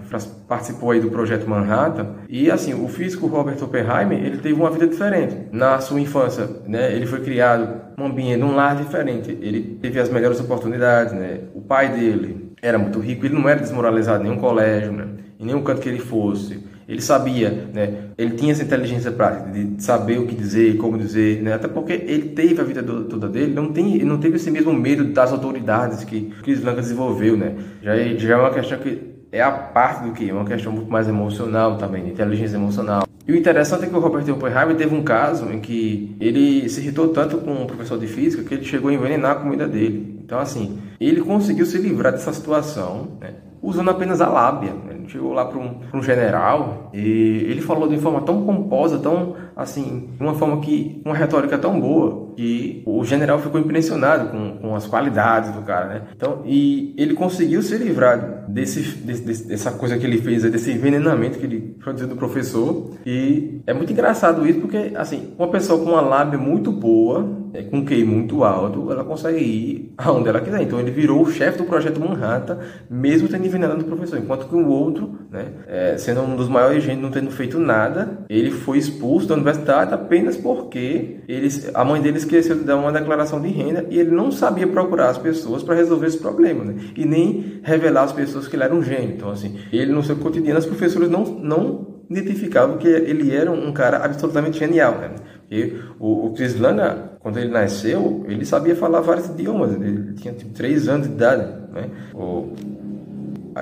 participou 0.47 0.91
aí 0.91 1.01
do 1.01 1.11
projeto 1.11 1.49
Manhattan. 1.49 2.15
E 2.29 2.51
assim, 2.51 2.75
o 2.75 2.89
físico 2.89 3.27
Robert 3.27 3.63
Oppenheimer, 3.63 4.19
ele 4.25 4.39
teve 4.39 4.55
uma 4.55 4.71
vida 4.71 4.87
diferente. 4.87 5.37
Na 5.53 5.81
sua 5.81 6.01
infância, 6.01 6.49
né, 6.67 6.95
ele 6.95 7.07
foi 7.07 7.21
criado 7.21 7.89
num 7.97 8.07
ambiente, 8.07 8.39
num 8.39 8.55
lar 8.55 8.77
diferente. 8.77 9.31
Ele 9.41 9.79
teve 9.81 9.99
as 9.99 10.09
melhores 10.09 10.41
oportunidades, 10.41 11.13
né? 11.13 11.41
O 11.55 11.61
pai 11.61 11.89
dele 11.89 12.53
era 12.63 12.79
muito 12.79 12.99
rico, 13.01 13.27
ele 13.27 13.35
não 13.35 13.49
era 13.49 13.61
desmoralizado 13.61 14.25
em 14.25 14.29
nenhum 14.29 14.41
colégio, 14.41 14.93
né? 14.93 15.09
Em 15.39 15.47
nenhum 15.47 15.63
canto 15.63 15.81
que 15.81 15.89
ele 15.89 15.99
fosse. 15.99 16.65
Ele 16.89 17.03
sabia, 17.03 17.69
né? 17.75 18.05
Ele 18.17 18.31
tinha 18.31 18.51
essa 18.51 18.63
inteligência 18.63 19.13
prática 19.13 19.51
de 19.51 19.83
saber 19.83 20.19
o 20.19 20.27
que 20.27 20.35
dizer, 20.35 20.79
como 20.79 20.97
dizer, 20.97 21.43
né? 21.43 21.53
Até 21.53 21.69
porque 21.69 21.93
ele 21.93 22.31
teve 22.31 22.59
a 22.59 22.65
vida 22.65 22.83
toda 22.83 23.29
dele, 23.29 23.53
não 23.53 23.71
tem, 23.71 24.03
não 24.05 24.17
teve 24.17 24.37
esse 24.37 24.51
mesmo 24.51 24.73
medo 24.73 25.05
das 25.05 25.31
autoridades 25.31 26.03
que 26.05 26.33
Chris 26.43 26.61
Blanca 26.61 26.81
desenvolveu, 26.81 27.37
né? 27.37 27.55
Já, 27.83 27.95
é, 27.95 28.17
já 28.17 28.35
é 28.35 28.37
uma 28.39 28.51
questão 28.51 28.79
que 28.79 29.03
é 29.31 29.43
a 29.43 29.51
parte 29.51 30.05
do 30.05 30.13
que 30.13 30.31
é 30.31 30.33
uma 30.33 30.47
questão 30.47 30.73
muito 30.73 30.91
mais 30.91 31.07
emocional 31.07 31.77
também, 31.77 32.09
inteligência 32.09 32.57
emocional. 32.57 33.07
E 33.27 33.33
o 33.33 33.37
interessante 33.37 33.85
é 33.85 33.87
que 33.89 33.95
o 33.95 34.01
Robert 34.01 34.27
Oppenheimer 34.31 34.75
teve 34.75 34.95
um 34.95 35.03
caso 35.03 35.53
em 35.53 35.61
que 35.61 36.17
ele 36.19 36.67
se 36.71 36.81
irritou 36.81 37.09
tanto 37.09 37.37
com 37.37 37.53
um 37.53 37.67
professor 37.67 37.99
de 37.99 38.07
física 38.07 38.43
que 38.43 38.55
ele 38.55 38.65
chegou 38.65 38.89
a 38.91 38.95
envenenar 38.95 39.33
a 39.33 39.35
comida 39.35 39.69
dele. 39.69 40.19
Então, 40.25 40.39
assim, 40.39 40.79
ele 40.99 41.21
conseguiu 41.21 41.67
se 41.67 41.77
livrar 41.77 42.13
dessa 42.13 42.33
situação, 42.33 43.19
né? 43.21 43.35
Usando 43.63 43.91
apenas 43.91 44.21
a 44.21 44.29
lábia. 44.29 44.73
Ele 44.89 45.09
chegou 45.09 45.33
lá 45.33 45.45
para 45.45 45.59
um, 45.59 45.81
um, 45.95 46.03
general 46.03 46.91
e 46.93 47.47
ele 47.49 47.61
falou 47.61 47.89
de 47.89 47.99
forma 47.99 48.21
tão 48.23 48.45
pomposa, 48.45 48.99
tão 48.99 49.35
assim, 49.57 50.11
uma 50.21 50.35
forma 50.35 50.61
que, 50.61 51.03
uma 51.05 51.15
retórica 51.15 51.59
tão 51.59 51.81
boa, 51.81 52.33
que 52.37 52.83
o 52.87 53.05
general 53.05 53.39
ficou 53.39 53.61
impressionado 53.61 54.31
com, 54.31 54.59
com 54.59 54.75
as 54.77 54.87
qualidades 54.87 55.51
do 55.51 55.63
cara, 55.63 55.87
né? 55.87 56.03
Então, 56.15 56.43
e 56.45 56.95
ele 56.97 57.15
conseguiu 57.15 57.61
se 57.63 57.77
livrar 57.77 58.45
desse, 58.49 58.81
desse, 58.99 59.49
dessa 59.49 59.73
coisa 59.73 59.99
que 59.99 60.07
ele 60.07 60.19
fez, 60.19 60.43
desse 60.43 60.71
envenenamento 60.71 61.39
que 61.39 61.47
ele 61.47 61.77
produziu 61.81 62.07
do 62.07 62.17
professor. 62.17 62.93
E 63.05 63.61
é 63.67 63.75
muito 63.75 63.93
engraçado 63.93 64.47
isso, 64.47 64.61
porque, 64.61 64.93
assim, 64.95 65.35
uma 65.37 65.49
pessoa 65.49 65.83
com 65.83 65.91
uma 65.91 66.01
lábia 66.01 66.39
muito 66.39 66.71
boa, 66.71 67.29
é, 67.53 67.63
com 67.63 67.85
QI 67.85 68.05
muito 68.05 68.45
alto, 68.45 68.91
ela 68.91 69.05
consegue 69.05 69.39
ir 69.39 69.95
aonde 69.97 70.29
ela 70.29 70.41
quiser. 70.41 70.63
Então 70.63 70.79
ele 70.79 70.91
virou 70.91 71.23
o 71.23 71.31
chefe 71.31 71.59
do 71.59 71.65
projeto 71.65 72.01
Manhattan, 72.01 72.59
mesmo 72.91 73.29
tendo 73.29 73.47
envenenado 73.47 73.81
o 73.81 73.85
professor. 73.85 74.19
Enquanto 74.19 74.49
que 74.49 74.55
o 74.55 74.69
outro, 74.69 75.19
né, 75.31 75.47
é, 75.67 75.97
sendo 75.99 76.23
um 76.23 76.37
dos 76.37 76.49
maiores 76.49 76.83
gênios, 76.83 77.03
não 77.03 77.11
tendo 77.11 77.31
feito 77.31 77.59
nada, 77.59 78.25
ele 78.29 78.51
foi 78.51 78.79
expulso 78.79 79.29
da 79.29 79.35
universidade 79.35 79.93
apenas 79.95 80.37
porque 80.37 81.19
eles, 81.29 81.71
a 81.75 81.85
mãe 81.85 82.01
dele 82.01 82.19
esqueceu 82.19 82.57
de 82.57 82.65
dar 82.65 82.77
uma 82.77 82.93
declaração 82.93 83.41
de 83.41 83.49
renda 83.49 83.87
e 83.91 83.99
ele 83.99 84.11
não 84.11 84.31
sabia 84.31 84.67
procurar 84.67 85.11
as 85.11 85.19
pessoas 85.19 85.63
para 85.63 85.75
resolver 85.75 86.07
esse 86.07 86.19
problema, 86.19 86.65
né? 86.65 86.75
E 86.97 87.05
nem 87.05 87.61
revelar 87.63 88.05
às 88.05 88.13
pessoas 88.13 88.49
que 88.49 88.57
ele 88.57 88.65
era 88.65 88.75
um 88.75 88.83
gênio. 88.83 89.15
Então, 89.17 89.31
assim, 89.31 89.57
ele 89.73 89.93
no 89.93 90.03
seu 90.03 90.17
cotidiano, 90.17 90.59
as 90.59 90.67
professoras 90.67 91.11
não, 91.11 91.25
não 91.25 91.99
identificavam 92.11 92.79
que 92.79 92.89
ele 92.89 93.35
era 93.35 93.51
um 93.51 93.73
cara 93.73 93.99
absolutamente 94.05 94.59
genial, 94.59 94.99
né? 94.99 95.11
E 95.51 95.81
o, 95.99 96.27
o 96.27 96.33
Chris 96.35 96.59
Langa, 96.59 97.13
quando 97.21 97.39
ele 97.39 97.51
nasceu, 97.51 98.25
ele 98.29 98.45
sabia 98.45 98.77
falar 98.77 99.01
vários 99.01 99.27
idiomas. 99.29 99.73
Ele 99.73 100.13
tinha 100.15 100.35
tipo, 100.35 100.53
3 100.53 100.89
anos 100.89 101.07
de 101.07 101.15
idade. 101.15 101.43
Né? 101.73 101.89
O, 102.15 102.53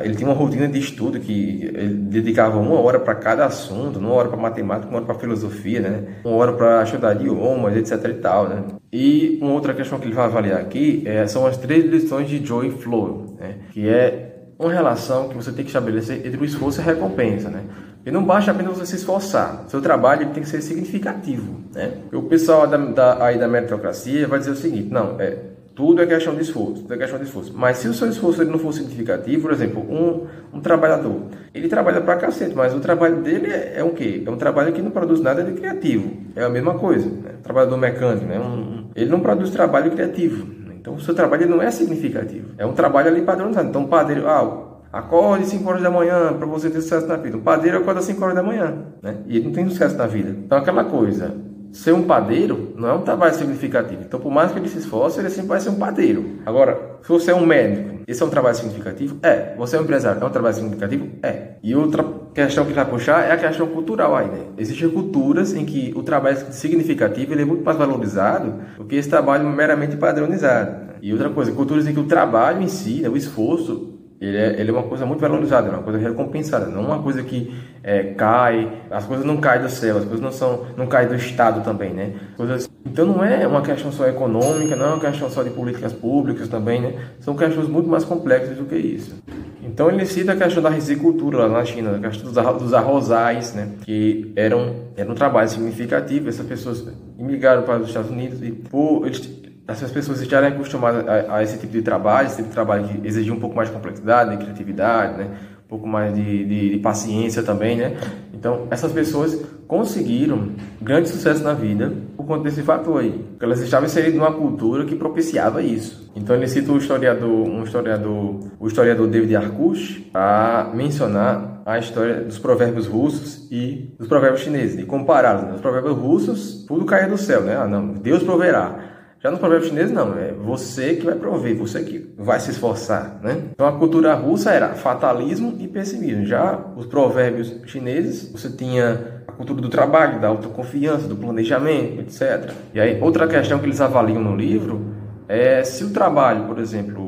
ele 0.02 0.14
tinha 0.14 0.28
uma 0.28 0.37
rotina 0.37 0.69
de 0.69 0.78
estudo 0.78 1.19
que 1.21 1.71
ele 1.73 1.95
dedicava 1.95 2.59
uma 2.59 2.78
hora 2.81 2.99
para 2.99 3.14
cada 3.14 3.47
assunto, 3.47 3.99
uma 3.99 4.12
hora 4.12 4.28
para 4.28 4.37
matemática, 4.37 4.88
uma 4.88 4.99
hora 4.99 5.07
para 5.07 5.14
filosofia, 5.14 5.81
né? 5.81 6.02
uma 6.25 6.37
hora 6.37 6.52
para 6.52 6.83
estudar 6.83 7.14
idiomas, 7.14 7.76
etc. 7.76 8.11
e 8.11 8.14
tal. 8.14 8.49
Né? 8.49 8.64
E 8.93 9.38
uma 9.40 9.52
outra 9.52 9.73
questão 9.73 9.99
que 9.99 10.07
ele 10.07 10.14
vai 10.14 10.26
avaliar 10.26 10.61
aqui 10.61 11.02
é, 11.07 11.26
são 11.26 11.47
as 11.47 11.57
três 11.57 11.85
lições 11.85 12.28
de 12.28 12.45
Joy 12.45 12.71
Flow, 12.73 13.37
né? 13.38 13.57
que 13.73 13.88
é 13.88 14.33
uma 14.59 14.73
relação 14.73 15.28
que 15.28 15.35
você 15.35 15.52
tem 15.52 15.64
que 15.64 15.71
estabelecer 15.71 16.26
entre 16.26 16.40
o 16.40 16.45
esforço 16.45 16.81
e 16.81 16.83
a 16.83 16.85
recompensa. 16.85 17.49
Né? 17.49 17.62
E 18.06 18.10
não 18.12 18.22
basta 18.22 18.52
apenas 18.52 18.78
você 18.78 18.86
se 18.86 18.96
esforçar. 18.96 19.64
Seu 19.66 19.82
trabalho 19.82 20.30
tem 20.30 20.40
que 20.40 20.48
ser 20.48 20.62
significativo, 20.62 21.56
né? 21.75 21.90
O 22.12 22.22
pessoal 22.22 22.64
da, 22.64 22.76
da, 22.76 23.25
aí 23.25 23.36
da 23.36 23.48
meritocracia 23.48 24.28
vai 24.28 24.38
dizer 24.38 24.52
o 24.52 24.56
seguinte, 24.56 24.88
não, 24.92 25.20
é, 25.20 25.36
tudo 25.75 26.00
é 26.00 26.06
questão 26.06 26.32
de 26.32 26.42
esforço, 26.42 26.82
tudo 26.82 26.94
é 26.94 26.98
questão 26.98 27.18
de 27.18 27.25
esforço. 27.25 27.52
Mas 27.52 27.78
se 27.78 27.88
o 27.88 27.92
seu 27.92 28.08
esforço 28.08 28.40
ele 28.40 28.50
não 28.50 28.60
for 28.60 28.72
significativo, 28.72 29.42
por 29.42 29.52
exemplo, 29.52 29.82
um, 29.82 30.25
um 30.56 30.60
trabalhador, 30.60 31.20
ele 31.52 31.66
trabalha 31.66 32.00
pra 32.00 32.14
cacete, 32.14 32.54
mas 32.54 32.72
o 32.72 32.78
trabalho 32.78 33.22
dele 33.22 33.48
é, 33.48 33.75
é 33.78 33.84
o 33.84 33.90
quê? 33.90 34.22
É 34.25 34.30
um 34.30 34.36
trabalho 34.36 34.72
que 34.72 34.80
não 34.80 34.92
produz 34.92 35.20
nada 35.20 35.42
de 35.42 35.52
criativo. 35.52 36.08
É 36.36 36.44
a 36.44 36.48
mesma 36.48 36.78
coisa. 36.78 37.10
Né? 37.10 37.32
Trabalhador 37.42 37.76
mecânico, 37.76 38.25
né? 38.25 38.38
Um, 38.38 38.88
ele 38.94 39.10
não 39.10 39.18
produz 39.18 39.50
trabalho 39.50 39.90
criativo. 39.90 40.46
Então 40.76 40.94
o 40.94 41.00
seu 41.00 41.12
trabalho 41.12 41.48
não 41.48 41.60
é 41.60 41.72
significativo. 41.72 42.50
É 42.56 42.64
um 42.64 42.72
trabalho 42.72 43.08
ali 43.08 43.22
padronizado. 43.22 43.68
Então 43.68 43.82
o 43.82 43.88
padeiro, 43.88 44.28
ah, 44.28 44.75
acorde 44.99 45.47
5 45.47 45.69
horas 45.69 45.83
da 45.83 45.91
manhã 45.91 46.33
para 46.33 46.47
você 46.47 46.71
ter 46.71 46.81
sucesso 46.81 47.07
na 47.07 47.17
vida. 47.17 47.37
O 47.37 47.41
padeiro 47.41 47.79
acorda 47.79 48.00
5 48.00 48.23
horas 48.23 48.35
da 48.35 48.43
manhã, 48.43 48.75
né? 49.03 49.17
E 49.26 49.37
ele 49.37 49.47
não 49.47 49.53
tem 49.53 49.69
sucesso 49.69 49.97
na 49.97 50.07
vida. 50.07 50.31
Então 50.31 50.59
aquela 50.59 50.85
coisa, 50.85 51.35
ser 51.73 51.93
um 51.93 52.05
padeiro 52.05 52.73
não 52.76 52.88
é 52.88 52.93
um 52.95 53.03
trabalho 53.03 53.35
significativo. 53.35 54.03
Então, 54.07 54.19
por 54.19 54.33
mais 54.33 54.50
que 54.50 54.59
ele 54.59 54.69
se 54.69 54.79
esforce, 54.79 55.21
ele 55.21 55.29
sempre 55.29 55.49
vai 55.49 55.61
ser 55.61 55.69
um 55.69 55.75
padeiro. 55.75 56.25
Agora, 56.47 56.99
se 57.03 57.09
você 57.09 57.31
é 57.31 57.35
um 57.35 57.45
médico, 57.45 57.97
esse 58.07 58.23
é 58.23 58.26
um 58.26 58.31
trabalho 58.31 58.57
significativo? 58.57 59.19
É. 59.23 59.55
Você 59.59 59.76
é 59.76 59.81
um 59.81 59.83
empresário, 59.83 60.23
é 60.23 60.25
um 60.25 60.31
trabalho 60.31 60.55
significativo? 60.55 61.09
É. 61.23 61.57
E 61.62 61.75
outra 61.75 62.05
questão 62.33 62.65
que 62.65 62.73
vai 62.73 62.85
puxar 62.85 63.29
é 63.29 63.33
a 63.33 63.37
questão 63.37 63.67
cultural 63.67 64.17
aí, 64.17 64.26
né? 64.26 64.38
Existem 64.57 64.88
culturas 64.88 65.55
em 65.55 65.65
que 65.67 65.93
o 65.95 66.03
trabalho 66.03 66.38
significativo 66.50 67.35
ele 67.35 67.43
é 67.43 67.45
muito 67.45 67.65
mais 67.65 67.76
valorizado 67.76 68.55
do 68.79 68.85
que 68.85 68.97
esse 68.97 69.09
trabalho 69.09 69.47
meramente 69.49 69.97
padronizado. 69.97 70.87
E 71.03 71.12
outra 71.12 71.29
coisa, 71.29 71.53
culturas 71.53 71.87
em 71.87 71.93
que 71.93 72.00
o 72.00 72.05
trabalho 72.05 72.62
em 72.62 72.69
si, 72.69 73.03
né, 73.03 73.09
o 73.09 73.17
esforço, 73.17 73.96
ele 74.20 74.37
é, 74.37 74.61
ele 74.61 74.70
é 74.70 74.73
uma 74.73 74.82
coisa 74.82 75.04
muito 75.04 75.20
valorizada, 75.20 75.68
é 75.68 75.70
uma 75.70 75.82
coisa 75.82 75.99
recompensada, 75.99 76.66
não 76.66 76.82
uma 76.82 77.02
coisa 77.02 77.23
que 77.23 77.54
é, 77.82 78.14
cai, 78.14 78.82
as 78.90 79.04
coisas 79.04 79.26
não 79.26 79.37
caem 79.37 79.62
do 79.62 79.68
céu, 79.68 79.99
as 79.99 80.04
coisas 80.04 80.20
não 80.20 80.32
são, 80.32 80.66
não 80.76 80.87
caem 80.87 81.08
do 81.08 81.14
Estado 81.14 81.62
também, 81.62 81.92
né? 81.92 82.14
Coisas, 82.37 82.68
então 82.85 83.04
não 83.04 83.23
é 83.23 83.46
uma 83.46 83.61
questão 83.62 83.92
só 83.92 84.06
econômica, 84.08 84.75
não 84.75 84.87
é 84.87 84.88
uma 84.88 85.00
questão 85.00 85.28
só 85.28 85.42
de 85.42 85.50
políticas 85.50 85.92
públicas 85.92 86.49
também, 86.49 86.80
né? 86.80 86.94
São 87.20 87.37
questões 87.37 87.68
muito 87.68 87.88
mais 87.88 88.04
complexas 88.04 88.56
do 88.56 88.64
que 88.64 88.76
isso. 88.76 89.14
Então 89.62 89.90
ele 89.90 90.06
cita 90.06 90.32
a 90.32 90.37
questão 90.37 90.62
da 90.62 90.70
risicultura 90.70 91.38
lá 91.38 91.49
na 91.49 91.64
China, 91.64 91.96
a 91.96 92.00
questão 92.08 92.32
dos 92.32 92.73
arrozais, 92.73 93.52
né? 93.52 93.68
Que 93.85 94.32
eram, 94.35 94.76
era 94.96 95.11
um 95.11 95.14
trabalho 95.14 95.49
significativo, 95.49 96.28
essas 96.28 96.46
pessoas 96.46 96.87
imigraram 97.18 97.64
para 97.64 97.80
os 97.80 97.88
Estados 97.88 98.11
Unidos 98.11 98.42
e 98.42 98.50
por 98.50 99.04
eles 99.04 99.46
essas 99.68 99.90
pessoas 99.90 100.20
estarem 100.20 100.50
acostumadas 100.50 101.06
a, 101.08 101.37
a, 101.37 101.42
esse 101.42 101.58
tipo 101.58 101.73
de 101.73 101.82
trabalho, 101.82 102.26
esse 102.26 102.37
tipo 102.37 102.49
de 102.49 102.54
trabalho 102.54 102.88
que 102.88 103.06
exigia 103.06 103.32
um 103.32 103.40
pouco 103.40 103.56
mais 103.56 103.68
de 103.68 103.75
complexidade, 103.75 104.30
de 104.30 104.37
criatividade, 104.37 105.18
né? 105.18 105.30
um 105.66 105.68
pouco 105.68 105.87
mais 105.87 106.14
de, 106.14 106.44
de, 106.44 106.70
de, 106.70 106.78
paciência 106.78 107.42
também, 107.42 107.76
né? 107.76 107.96
Então, 108.32 108.68
essas 108.70 108.92
pessoas 108.92 109.44
conseguiram 109.66 110.52
grande 110.80 111.08
sucesso 111.08 111.42
na 111.42 111.54
vida 111.54 111.92
por 112.16 112.25
conta 112.25 112.44
desse 112.44 112.62
fator 112.62 113.00
aí. 113.00 113.11
Porque 113.30 113.44
elas 113.44 113.58
estavam 113.61 113.87
inseridas 113.87 114.14
numa 114.14 114.32
cultura 114.32 114.85
que 114.85 114.94
propiciava 114.94 115.61
isso. 115.61 116.08
Então, 116.14 116.37
ele 116.37 116.46
cita 116.46 116.70
o 116.70 116.76
historiador, 116.76 117.49
um 117.49 117.64
historiador, 117.64 118.38
o 118.61 118.66
historiador 118.68 119.08
David 119.08 119.35
Arkush, 119.35 120.08
para 120.12 120.70
mencionar 120.73 121.62
a 121.66 121.76
história 121.80 122.23
dos 122.23 122.38
provérbios 122.38 122.87
russos 122.87 123.49
e 123.50 123.92
dos 123.99 124.06
provérbios 124.06 124.42
chineses, 124.42 124.78
e 124.78 124.85
compará-los. 124.85 125.42
Né? 125.42 125.54
Os 125.56 125.61
provérbios 125.61 125.96
russos, 125.96 126.64
tudo 126.68 126.85
caia 126.85 127.08
do 127.08 127.18
céu, 127.18 127.40
né? 127.40 127.56
Ah, 127.56 127.66
não, 127.66 127.88
Deus 127.94 128.23
proverá. 128.23 128.96
Já 129.26 129.33
no 129.33 129.38
provérbio 129.38 129.68
chinês, 129.68 129.90
não. 129.90 130.16
É 130.16 130.30
você 130.30 130.95
que 130.95 131.04
vai 131.04 131.16
prover, 131.16 131.56
você 131.56 131.83
que 131.83 132.14
vai 132.16 132.38
se 132.38 132.52
esforçar, 132.52 133.18
né? 133.25 133.42
Então, 133.50 133.66
a 133.66 133.73
cultura 133.73 134.14
russa 134.14 134.52
era 134.52 134.75
fatalismo 134.75 135.56
e 135.59 135.66
pessimismo. 135.66 136.25
Já 136.25 136.56
os 136.76 136.87
provérbios 136.87 137.52
chineses, 137.66 138.30
você 138.30 138.49
tinha 138.49 139.25
a 139.26 139.33
cultura 139.33 139.61
do 139.61 139.68
trabalho, 139.68 140.21
da 140.21 140.28
autoconfiança, 140.28 141.09
do 141.09 141.16
planejamento, 141.16 142.02
etc. 142.02 142.52
E 142.73 142.78
aí, 142.78 143.00
outra 143.00 143.26
questão 143.26 143.59
que 143.59 143.66
eles 143.66 143.80
avaliam 143.80 144.23
no 144.23 144.37
livro 144.37 144.95
é 145.26 145.64
se 145.64 145.83
o 145.83 145.90
trabalho, 145.90 146.45
por 146.45 146.61
exemplo, 146.61 147.05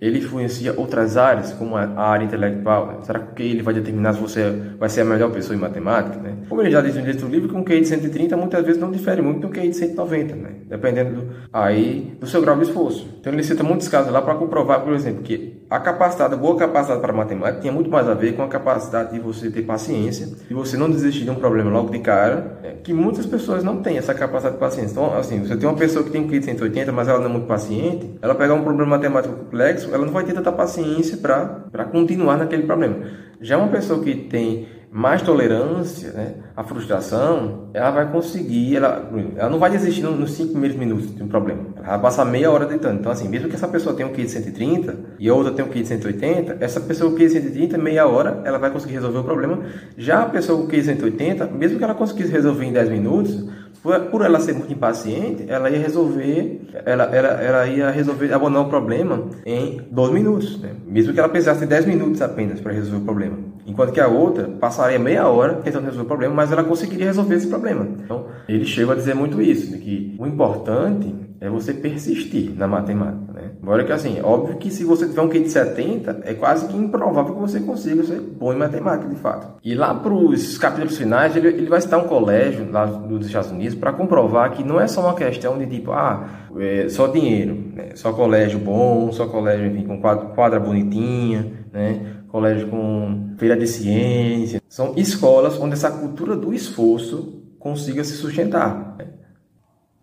ele 0.00 0.18
influencia 0.18 0.74
outras 0.76 1.16
áreas, 1.16 1.52
como 1.52 1.76
a 1.76 1.86
área 2.00 2.24
intelectual. 2.24 2.86
Né? 2.86 2.94
Será 3.02 3.18
que 3.18 3.42
ele 3.42 3.62
vai 3.62 3.74
determinar 3.74 4.14
se 4.14 4.20
você 4.20 4.50
vai 4.78 4.88
ser 4.88 5.02
a 5.02 5.04
melhor 5.04 5.30
pessoa 5.30 5.54
em 5.54 5.60
matemática? 5.60 6.16
Né? 6.16 6.36
Como 6.48 6.62
ele 6.62 6.70
já 6.70 6.80
diz 6.80 6.94
no 6.94 7.28
livro, 7.28 7.48
que 7.48 7.56
um 7.56 7.62
QI 7.62 7.80
de 7.80 7.88
130 7.88 8.36
muitas 8.36 8.64
vezes 8.64 8.80
não 8.80 8.90
difere 8.90 9.20
muito 9.20 9.40
do 9.40 9.48
QI 9.48 9.68
de 9.68 9.76
190, 9.76 10.34
né? 10.36 10.50
dependendo 10.66 11.20
do, 11.20 11.28
aí, 11.52 12.16
do 12.18 12.26
seu 12.26 12.40
grau 12.40 12.56
de 12.56 12.62
esforço. 12.62 13.08
Então 13.20 13.32
ele 13.32 13.42
cita 13.42 13.62
muitos 13.62 13.88
casos 13.88 14.10
lá 14.10 14.22
para 14.22 14.34
comprovar, 14.36 14.80
por 14.80 14.94
exemplo, 14.94 15.22
que 15.22 15.60
a 15.68 15.78
capacidade, 15.78 16.34
a 16.34 16.36
boa 16.36 16.56
capacidade 16.56 17.00
para 17.00 17.12
matemática 17.12 17.60
tinha 17.60 17.72
muito 17.72 17.90
mais 17.90 18.08
a 18.08 18.14
ver 18.14 18.34
com 18.34 18.42
a 18.42 18.48
capacidade 18.48 19.12
de 19.12 19.20
você 19.20 19.50
ter 19.50 19.62
paciência, 19.62 20.26
de 20.48 20.54
você 20.54 20.76
não 20.76 20.90
desistir 20.90 21.24
de 21.24 21.30
um 21.30 21.36
problema 21.36 21.70
logo 21.70 21.90
de 21.90 21.98
cara, 22.00 22.58
né? 22.62 22.74
que 22.82 22.92
muitas 22.92 23.26
pessoas 23.26 23.62
não 23.62 23.82
têm 23.82 23.98
essa 23.98 24.14
capacidade 24.14 24.54
de 24.54 24.60
paciência. 24.60 24.92
Então, 24.92 25.16
assim, 25.16 25.40
você 25.40 25.56
tem 25.56 25.68
uma 25.68 25.76
pessoa 25.76 26.04
que 26.04 26.10
tem 26.10 26.22
um 26.22 26.28
QI 26.28 26.38
de 26.40 26.46
180, 26.46 26.90
mas 26.90 27.06
ela 27.06 27.18
não 27.18 27.26
é 27.26 27.28
muito 27.28 27.46
paciente, 27.46 28.10
ela 28.20 28.34
pegar 28.34 28.54
um 28.54 28.62
problema 28.62 28.90
matemático 28.90 29.34
complexo, 29.34 29.89
ela 29.92 30.04
não 30.04 30.12
vai 30.12 30.24
ter 30.24 30.32
tanta 30.32 30.52
paciência 30.52 31.16
para 31.16 31.84
continuar 31.84 32.36
naquele 32.36 32.64
problema. 32.64 32.96
Já 33.40 33.56
uma 33.56 33.68
pessoa 33.68 34.02
que 34.02 34.14
tem 34.14 34.68
mais 34.92 35.22
tolerância 35.22 36.10
né, 36.10 36.34
à 36.56 36.64
frustração, 36.64 37.70
ela 37.72 37.92
vai 37.92 38.10
conseguir, 38.10 38.76
ela, 38.76 39.08
ela 39.36 39.48
não 39.48 39.58
vai 39.58 39.70
desistir 39.70 40.02
nos 40.02 40.32
5 40.32 40.50
primeiros 40.50 40.76
minutos 40.76 41.14
de 41.14 41.22
um 41.22 41.28
problema. 41.28 41.66
Ela 41.76 41.86
vai 41.86 42.00
passar 42.00 42.24
meia 42.24 42.50
hora 42.50 42.66
tentando. 42.66 42.98
Então, 42.98 43.12
assim, 43.12 43.28
mesmo 43.28 43.48
que 43.48 43.54
essa 43.54 43.68
pessoa 43.68 43.94
tenha 43.94 44.08
um 44.08 44.12
QI 44.12 44.24
de 44.24 44.30
130 44.32 44.96
e 45.20 45.28
a 45.28 45.34
outra 45.34 45.52
tenha 45.52 45.66
um 45.66 45.70
QI 45.70 45.82
de 45.82 45.88
180, 45.88 46.56
essa 46.60 46.80
pessoa 46.80 47.10
com 47.10 47.16
QI 47.16 47.26
de 47.26 47.32
130, 47.34 47.78
meia 47.78 48.06
hora, 48.06 48.42
ela 48.44 48.58
vai 48.58 48.70
conseguir 48.70 48.94
resolver 48.94 49.18
o 49.18 49.24
problema. 49.24 49.60
Já 49.96 50.22
a 50.22 50.26
pessoa 50.26 50.60
com 50.60 50.66
QI 50.66 50.80
de 50.80 50.86
180, 50.86 51.46
mesmo 51.46 51.78
que 51.78 51.84
ela 51.84 51.94
conseguisse 51.94 52.32
resolver 52.32 52.64
em 52.64 52.72
10 52.72 52.88
minutos, 52.88 53.48
por 53.82 54.22
ela 54.22 54.40
ser 54.40 54.54
muito 54.54 54.72
impaciente, 54.72 55.46
ela 55.48 55.70
ia 55.70 55.78
resolver, 55.78 56.60
ela, 56.84 57.04
ela, 57.04 57.28
ela 57.28 57.66
ia 57.66 57.90
resolver, 57.90 58.32
abonar 58.32 58.62
o 58.62 58.68
problema 58.68 59.28
em 59.44 59.80
dois 59.90 60.12
minutos, 60.12 60.60
né? 60.60 60.70
mesmo 60.86 61.14
que 61.14 61.18
ela 61.18 61.28
precisasse 61.28 61.60
de 61.60 61.66
10 61.66 61.86
minutos 61.86 62.20
apenas 62.20 62.60
para 62.60 62.72
resolver 62.72 62.98
o 62.98 63.04
problema. 63.04 63.49
Enquanto 63.70 63.92
que 63.92 64.00
a 64.00 64.08
outra 64.08 64.48
passaria 64.48 64.98
meia 64.98 65.28
hora 65.28 65.54
tentando 65.54 65.84
resolver 65.84 66.04
o 66.04 66.08
problema, 66.08 66.34
mas 66.34 66.50
ela 66.50 66.64
conseguiria 66.64 67.06
resolver 67.06 67.36
esse 67.36 67.46
problema. 67.46 67.86
Então, 68.04 68.26
ele 68.48 68.64
chega 68.64 68.92
a 68.92 68.96
dizer 68.96 69.14
muito 69.14 69.40
isso, 69.40 69.78
que 69.78 70.16
o 70.18 70.26
importante 70.26 71.14
é 71.40 71.48
você 71.48 71.72
persistir 71.72 72.52
na 72.54 72.66
matemática, 72.66 73.32
né? 73.32 73.52
Agora 73.62 73.82
que 73.82 73.92
assim, 73.92 74.20
óbvio 74.22 74.56
que 74.56 74.70
se 74.70 74.84
você 74.84 75.06
tiver 75.06 75.22
um 75.22 75.28
QI 75.28 75.40
de 75.40 75.50
70, 75.50 76.20
é 76.24 76.34
quase 76.34 76.68
que 76.68 76.76
improvável 76.76 77.34
que 77.34 77.40
você 77.40 77.60
consiga 77.60 78.02
ser 78.02 78.20
bom 78.20 78.52
em 78.52 78.56
matemática, 78.56 79.08
de 79.08 79.16
fato. 79.16 79.48
E 79.64 79.74
lá 79.74 79.94
para 79.94 80.12
os 80.12 80.58
capítulos 80.58 80.98
finais, 80.98 81.34
ele, 81.34 81.48
ele 81.48 81.68
vai 81.68 81.80
citar 81.80 81.98
um 81.98 82.08
colégio 82.08 82.70
lá 82.70 82.84
dos 82.84 83.26
Estados 83.26 83.50
Unidos 83.50 83.74
para 83.74 83.92
comprovar 83.92 84.52
que 84.52 84.62
não 84.62 84.78
é 84.78 84.86
só 84.86 85.00
uma 85.00 85.14
questão 85.14 85.58
de 85.58 85.66
tipo, 85.66 85.92
ah, 85.92 86.28
é 86.58 86.88
só 86.90 87.06
dinheiro, 87.06 87.56
né? 87.74 87.90
só 87.94 88.12
colégio 88.12 88.58
bom, 88.58 89.10
só 89.10 89.26
colégio, 89.26 89.66
enfim, 89.66 89.86
com 89.86 89.98
quadra, 89.98 90.26
quadra 90.26 90.60
bonitinha, 90.60 91.46
né? 91.72 92.19
Colégio 92.30 92.68
com 92.68 93.34
feira 93.36 93.56
de 93.56 93.66
ciência. 93.66 94.62
São 94.68 94.94
escolas 94.96 95.58
onde 95.58 95.74
essa 95.74 95.90
cultura 95.90 96.36
do 96.36 96.54
esforço 96.54 97.42
consiga 97.58 98.04
se 98.04 98.14
sustentar. 98.14 98.96
Né? 98.98 99.06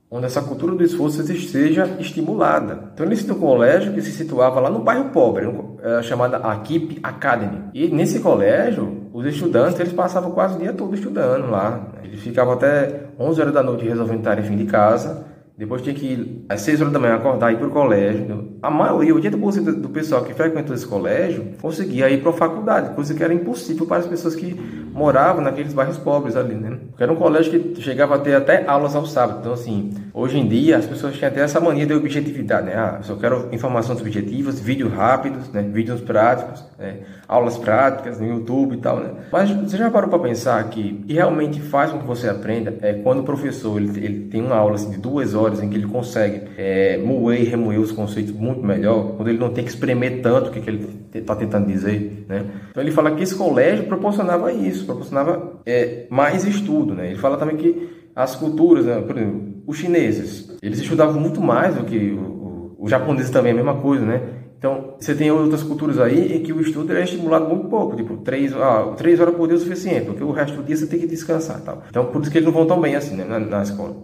onde 0.09 0.25
essa 0.25 0.41
cultura 0.41 0.73
do 0.73 0.83
esforço 0.83 1.21
seja 1.23 1.85
estimulada. 1.99 2.91
Então 2.93 3.15
citou 3.15 3.35
um 3.35 3.39
colégio 3.39 3.93
que 3.93 4.01
se 4.01 4.11
situava 4.11 4.59
lá 4.59 4.69
no 4.69 4.79
bairro 4.79 5.09
pobre, 5.09 5.45
é, 5.81 6.01
chamada 6.01 6.37
Akip 6.37 6.99
Academy. 7.03 7.63
E 7.73 7.87
nesse 7.89 8.19
colégio, 8.21 9.09
os 9.13 9.25
estudantes 9.25 9.79
eles 9.79 9.93
passavam 9.93 10.31
quase 10.31 10.55
o 10.55 10.59
dia 10.59 10.71
todo 10.71 10.95
estudando 10.95 11.49
lá. 11.49 11.87
Eles 12.03 12.21
ficavam 12.21 12.53
até 12.53 13.07
11 13.19 13.41
horas 13.41 13.53
da 13.53 13.61
noite 13.61 13.85
resolvendo 13.85 14.23
tarefa 14.23 14.55
de 14.55 14.65
casa 14.65 15.26
depois 15.57 15.81
tinha 15.81 15.95
que 15.95 16.05
ir 16.05 16.45
às 16.47 16.61
6 16.61 16.81
horas 16.81 16.93
da 16.93 16.99
manhã 16.99 17.15
acordar 17.15 17.51
e 17.51 17.55
ir 17.55 17.57
para 17.57 17.67
o 17.67 17.71
colégio. 17.71 18.57
A 18.61 18.69
maioria, 18.69 19.11
80% 19.15 19.81
do 19.81 19.89
pessoal 19.89 20.23
que 20.23 20.31
frequentou 20.31 20.75
esse 20.75 20.85
colégio 20.85 21.53
conseguia 21.59 22.07
ir 22.11 22.21
para 22.21 22.29
a 22.29 22.33
faculdade, 22.33 22.93
coisa 22.93 23.15
que 23.15 23.23
era 23.23 23.33
impossível 23.33 23.87
para 23.87 23.97
as 23.97 24.05
pessoas 24.05 24.35
que 24.35 24.53
moravam 24.93 25.41
naqueles 25.41 25.73
bairros 25.73 25.97
pobres 25.97 26.35
ali, 26.35 26.53
né? 26.53 26.77
Porque 26.89 27.01
era 27.01 27.11
um 27.11 27.15
colégio 27.15 27.51
que 27.51 27.81
chegava 27.81 28.15
a 28.15 28.19
ter 28.19 28.35
até 28.35 28.67
aulas 28.67 28.95
ao 28.95 29.07
sábado. 29.07 29.39
Então, 29.39 29.53
assim, 29.53 29.91
hoje 30.13 30.37
em 30.37 30.47
dia 30.47 30.77
as 30.77 30.85
pessoas 30.85 31.15
tinham 31.15 31.31
até 31.31 31.41
essa 31.41 31.59
mania 31.59 31.87
de 31.87 31.93
objetividade, 31.93 32.67
né? 32.67 32.75
Ah, 32.75 32.99
só 33.01 33.15
quero 33.15 33.49
informações 33.51 33.99
objetivas, 33.99 34.59
vídeos 34.59 34.93
rápidos, 34.93 35.49
né? 35.51 35.63
Vídeos 35.63 36.01
práticos, 36.01 36.63
né? 36.77 36.99
aulas 37.27 37.57
práticas 37.57 38.19
no 38.19 38.27
YouTube 38.27 38.75
e 38.75 38.77
tal, 38.77 38.99
né? 38.99 39.11
Mas 39.31 39.51
você 39.51 39.77
já 39.77 39.91
parou 39.91 40.09
para 40.09 40.19
pensar 40.19 40.63
que 40.69 41.03
realmente 41.09 41.59
faz 41.59 41.91
com 41.91 41.99
que 41.99 42.07
você 42.07 42.29
aprenda 42.29 42.73
é 42.81 42.93
quando 42.93 43.19
o 43.19 43.23
professor 43.23 43.79
ele, 43.79 43.89
ele 44.03 44.27
tem 44.27 44.41
uma 44.41 44.55
aula 44.55 44.75
assim, 44.75 44.91
de 44.91 44.97
duas 44.97 45.33
horas 45.33 45.46
em 45.55 45.69
que 45.69 45.75
ele 45.75 45.87
consegue 45.87 46.41
é, 46.57 46.97
moer 46.97 47.41
e 47.41 47.45
remoer 47.45 47.79
os 47.79 47.91
conceitos 47.91 48.31
muito 48.31 48.65
melhor, 48.65 49.15
quando 49.15 49.29
ele 49.29 49.37
não 49.37 49.49
tem 49.49 49.63
que 49.63 49.69
espremer 49.69 50.21
tanto 50.21 50.49
o 50.49 50.51
que, 50.51 50.61
que 50.61 50.69
ele 50.69 50.87
está 51.13 51.35
tentando 51.35 51.67
dizer. 51.67 52.25
Né? 52.27 52.45
Então 52.69 52.83
ele 52.83 52.91
fala 52.91 53.11
que 53.11 53.23
esse 53.23 53.35
colégio 53.35 53.85
proporcionava 53.85 54.51
isso, 54.51 54.85
proporcionava 54.85 55.59
é, 55.65 56.05
mais 56.09 56.45
estudo. 56.45 56.93
Né? 56.93 57.07
Ele 57.07 57.17
fala 57.17 57.37
também 57.37 57.57
que 57.57 57.89
as 58.15 58.35
culturas, 58.35 58.85
né? 58.85 59.01
por 59.01 59.17
exemplo, 59.17 59.63
os 59.65 59.77
chineses, 59.77 60.57
eles 60.61 60.79
estudavam 60.79 61.19
muito 61.19 61.41
mais 61.41 61.75
do 61.75 61.83
que 61.83 61.97
o, 62.11 62.19
o, 62.19 62.75
os 62.79 62.89
japoneses 62.89 63.29
também, 63.29 63.51
a 63.51 63.55
mesma 63.55 63.75
coisa, 63.75 64.05
né? 64.05 64.21
Então, 64.57 64.95
você 64.99 65.13
tem 65.13 65.29
outras 65.29 65.61
culturas 65.61 65.99
aí 65.99 66.35
em 66.35 66.41
que 66.41 66.51
o 66.51 66.59
estudo 66.59 66.91
é 66.91 67.03
estimulado 67.03 67.47
muito 67.47 67.67
pouco, 67.67 67.95
tipo, 67.95 68.17
três, 68.17 68.51
ah, 68.53 68.93
três 68.97 69.19
horas 69.19 69.35
por 69.35 69.47
dia 69.47 69.55
é 69.55 69.59
o 69.59 69.61
suficiente, 69.61 70.05
porque 70.07 70.23
o 70.23 70.31
resto 70.31 70.57
do 70.57 70.63
dia 70.63 70.75
você 70.75 70.87
tem 70.87 70.99
que 70.99 71.05
descansar 71.05 71.61
tal. 71.61 71.83
Então, 71.87 72.05
por 72.05 72.21
isso 72.21 72.31
que 72.31 72.39
eles 72.39 72.45
não 72.45 72.53
vão 72.53 72.65
tão 72.65 72.81
bem 72.81 72.95
assim, 72.95 73.15
né, 73.15 73.23
na, 73.23 73.39
na 73.39 73.61
escola. 73.61 73.95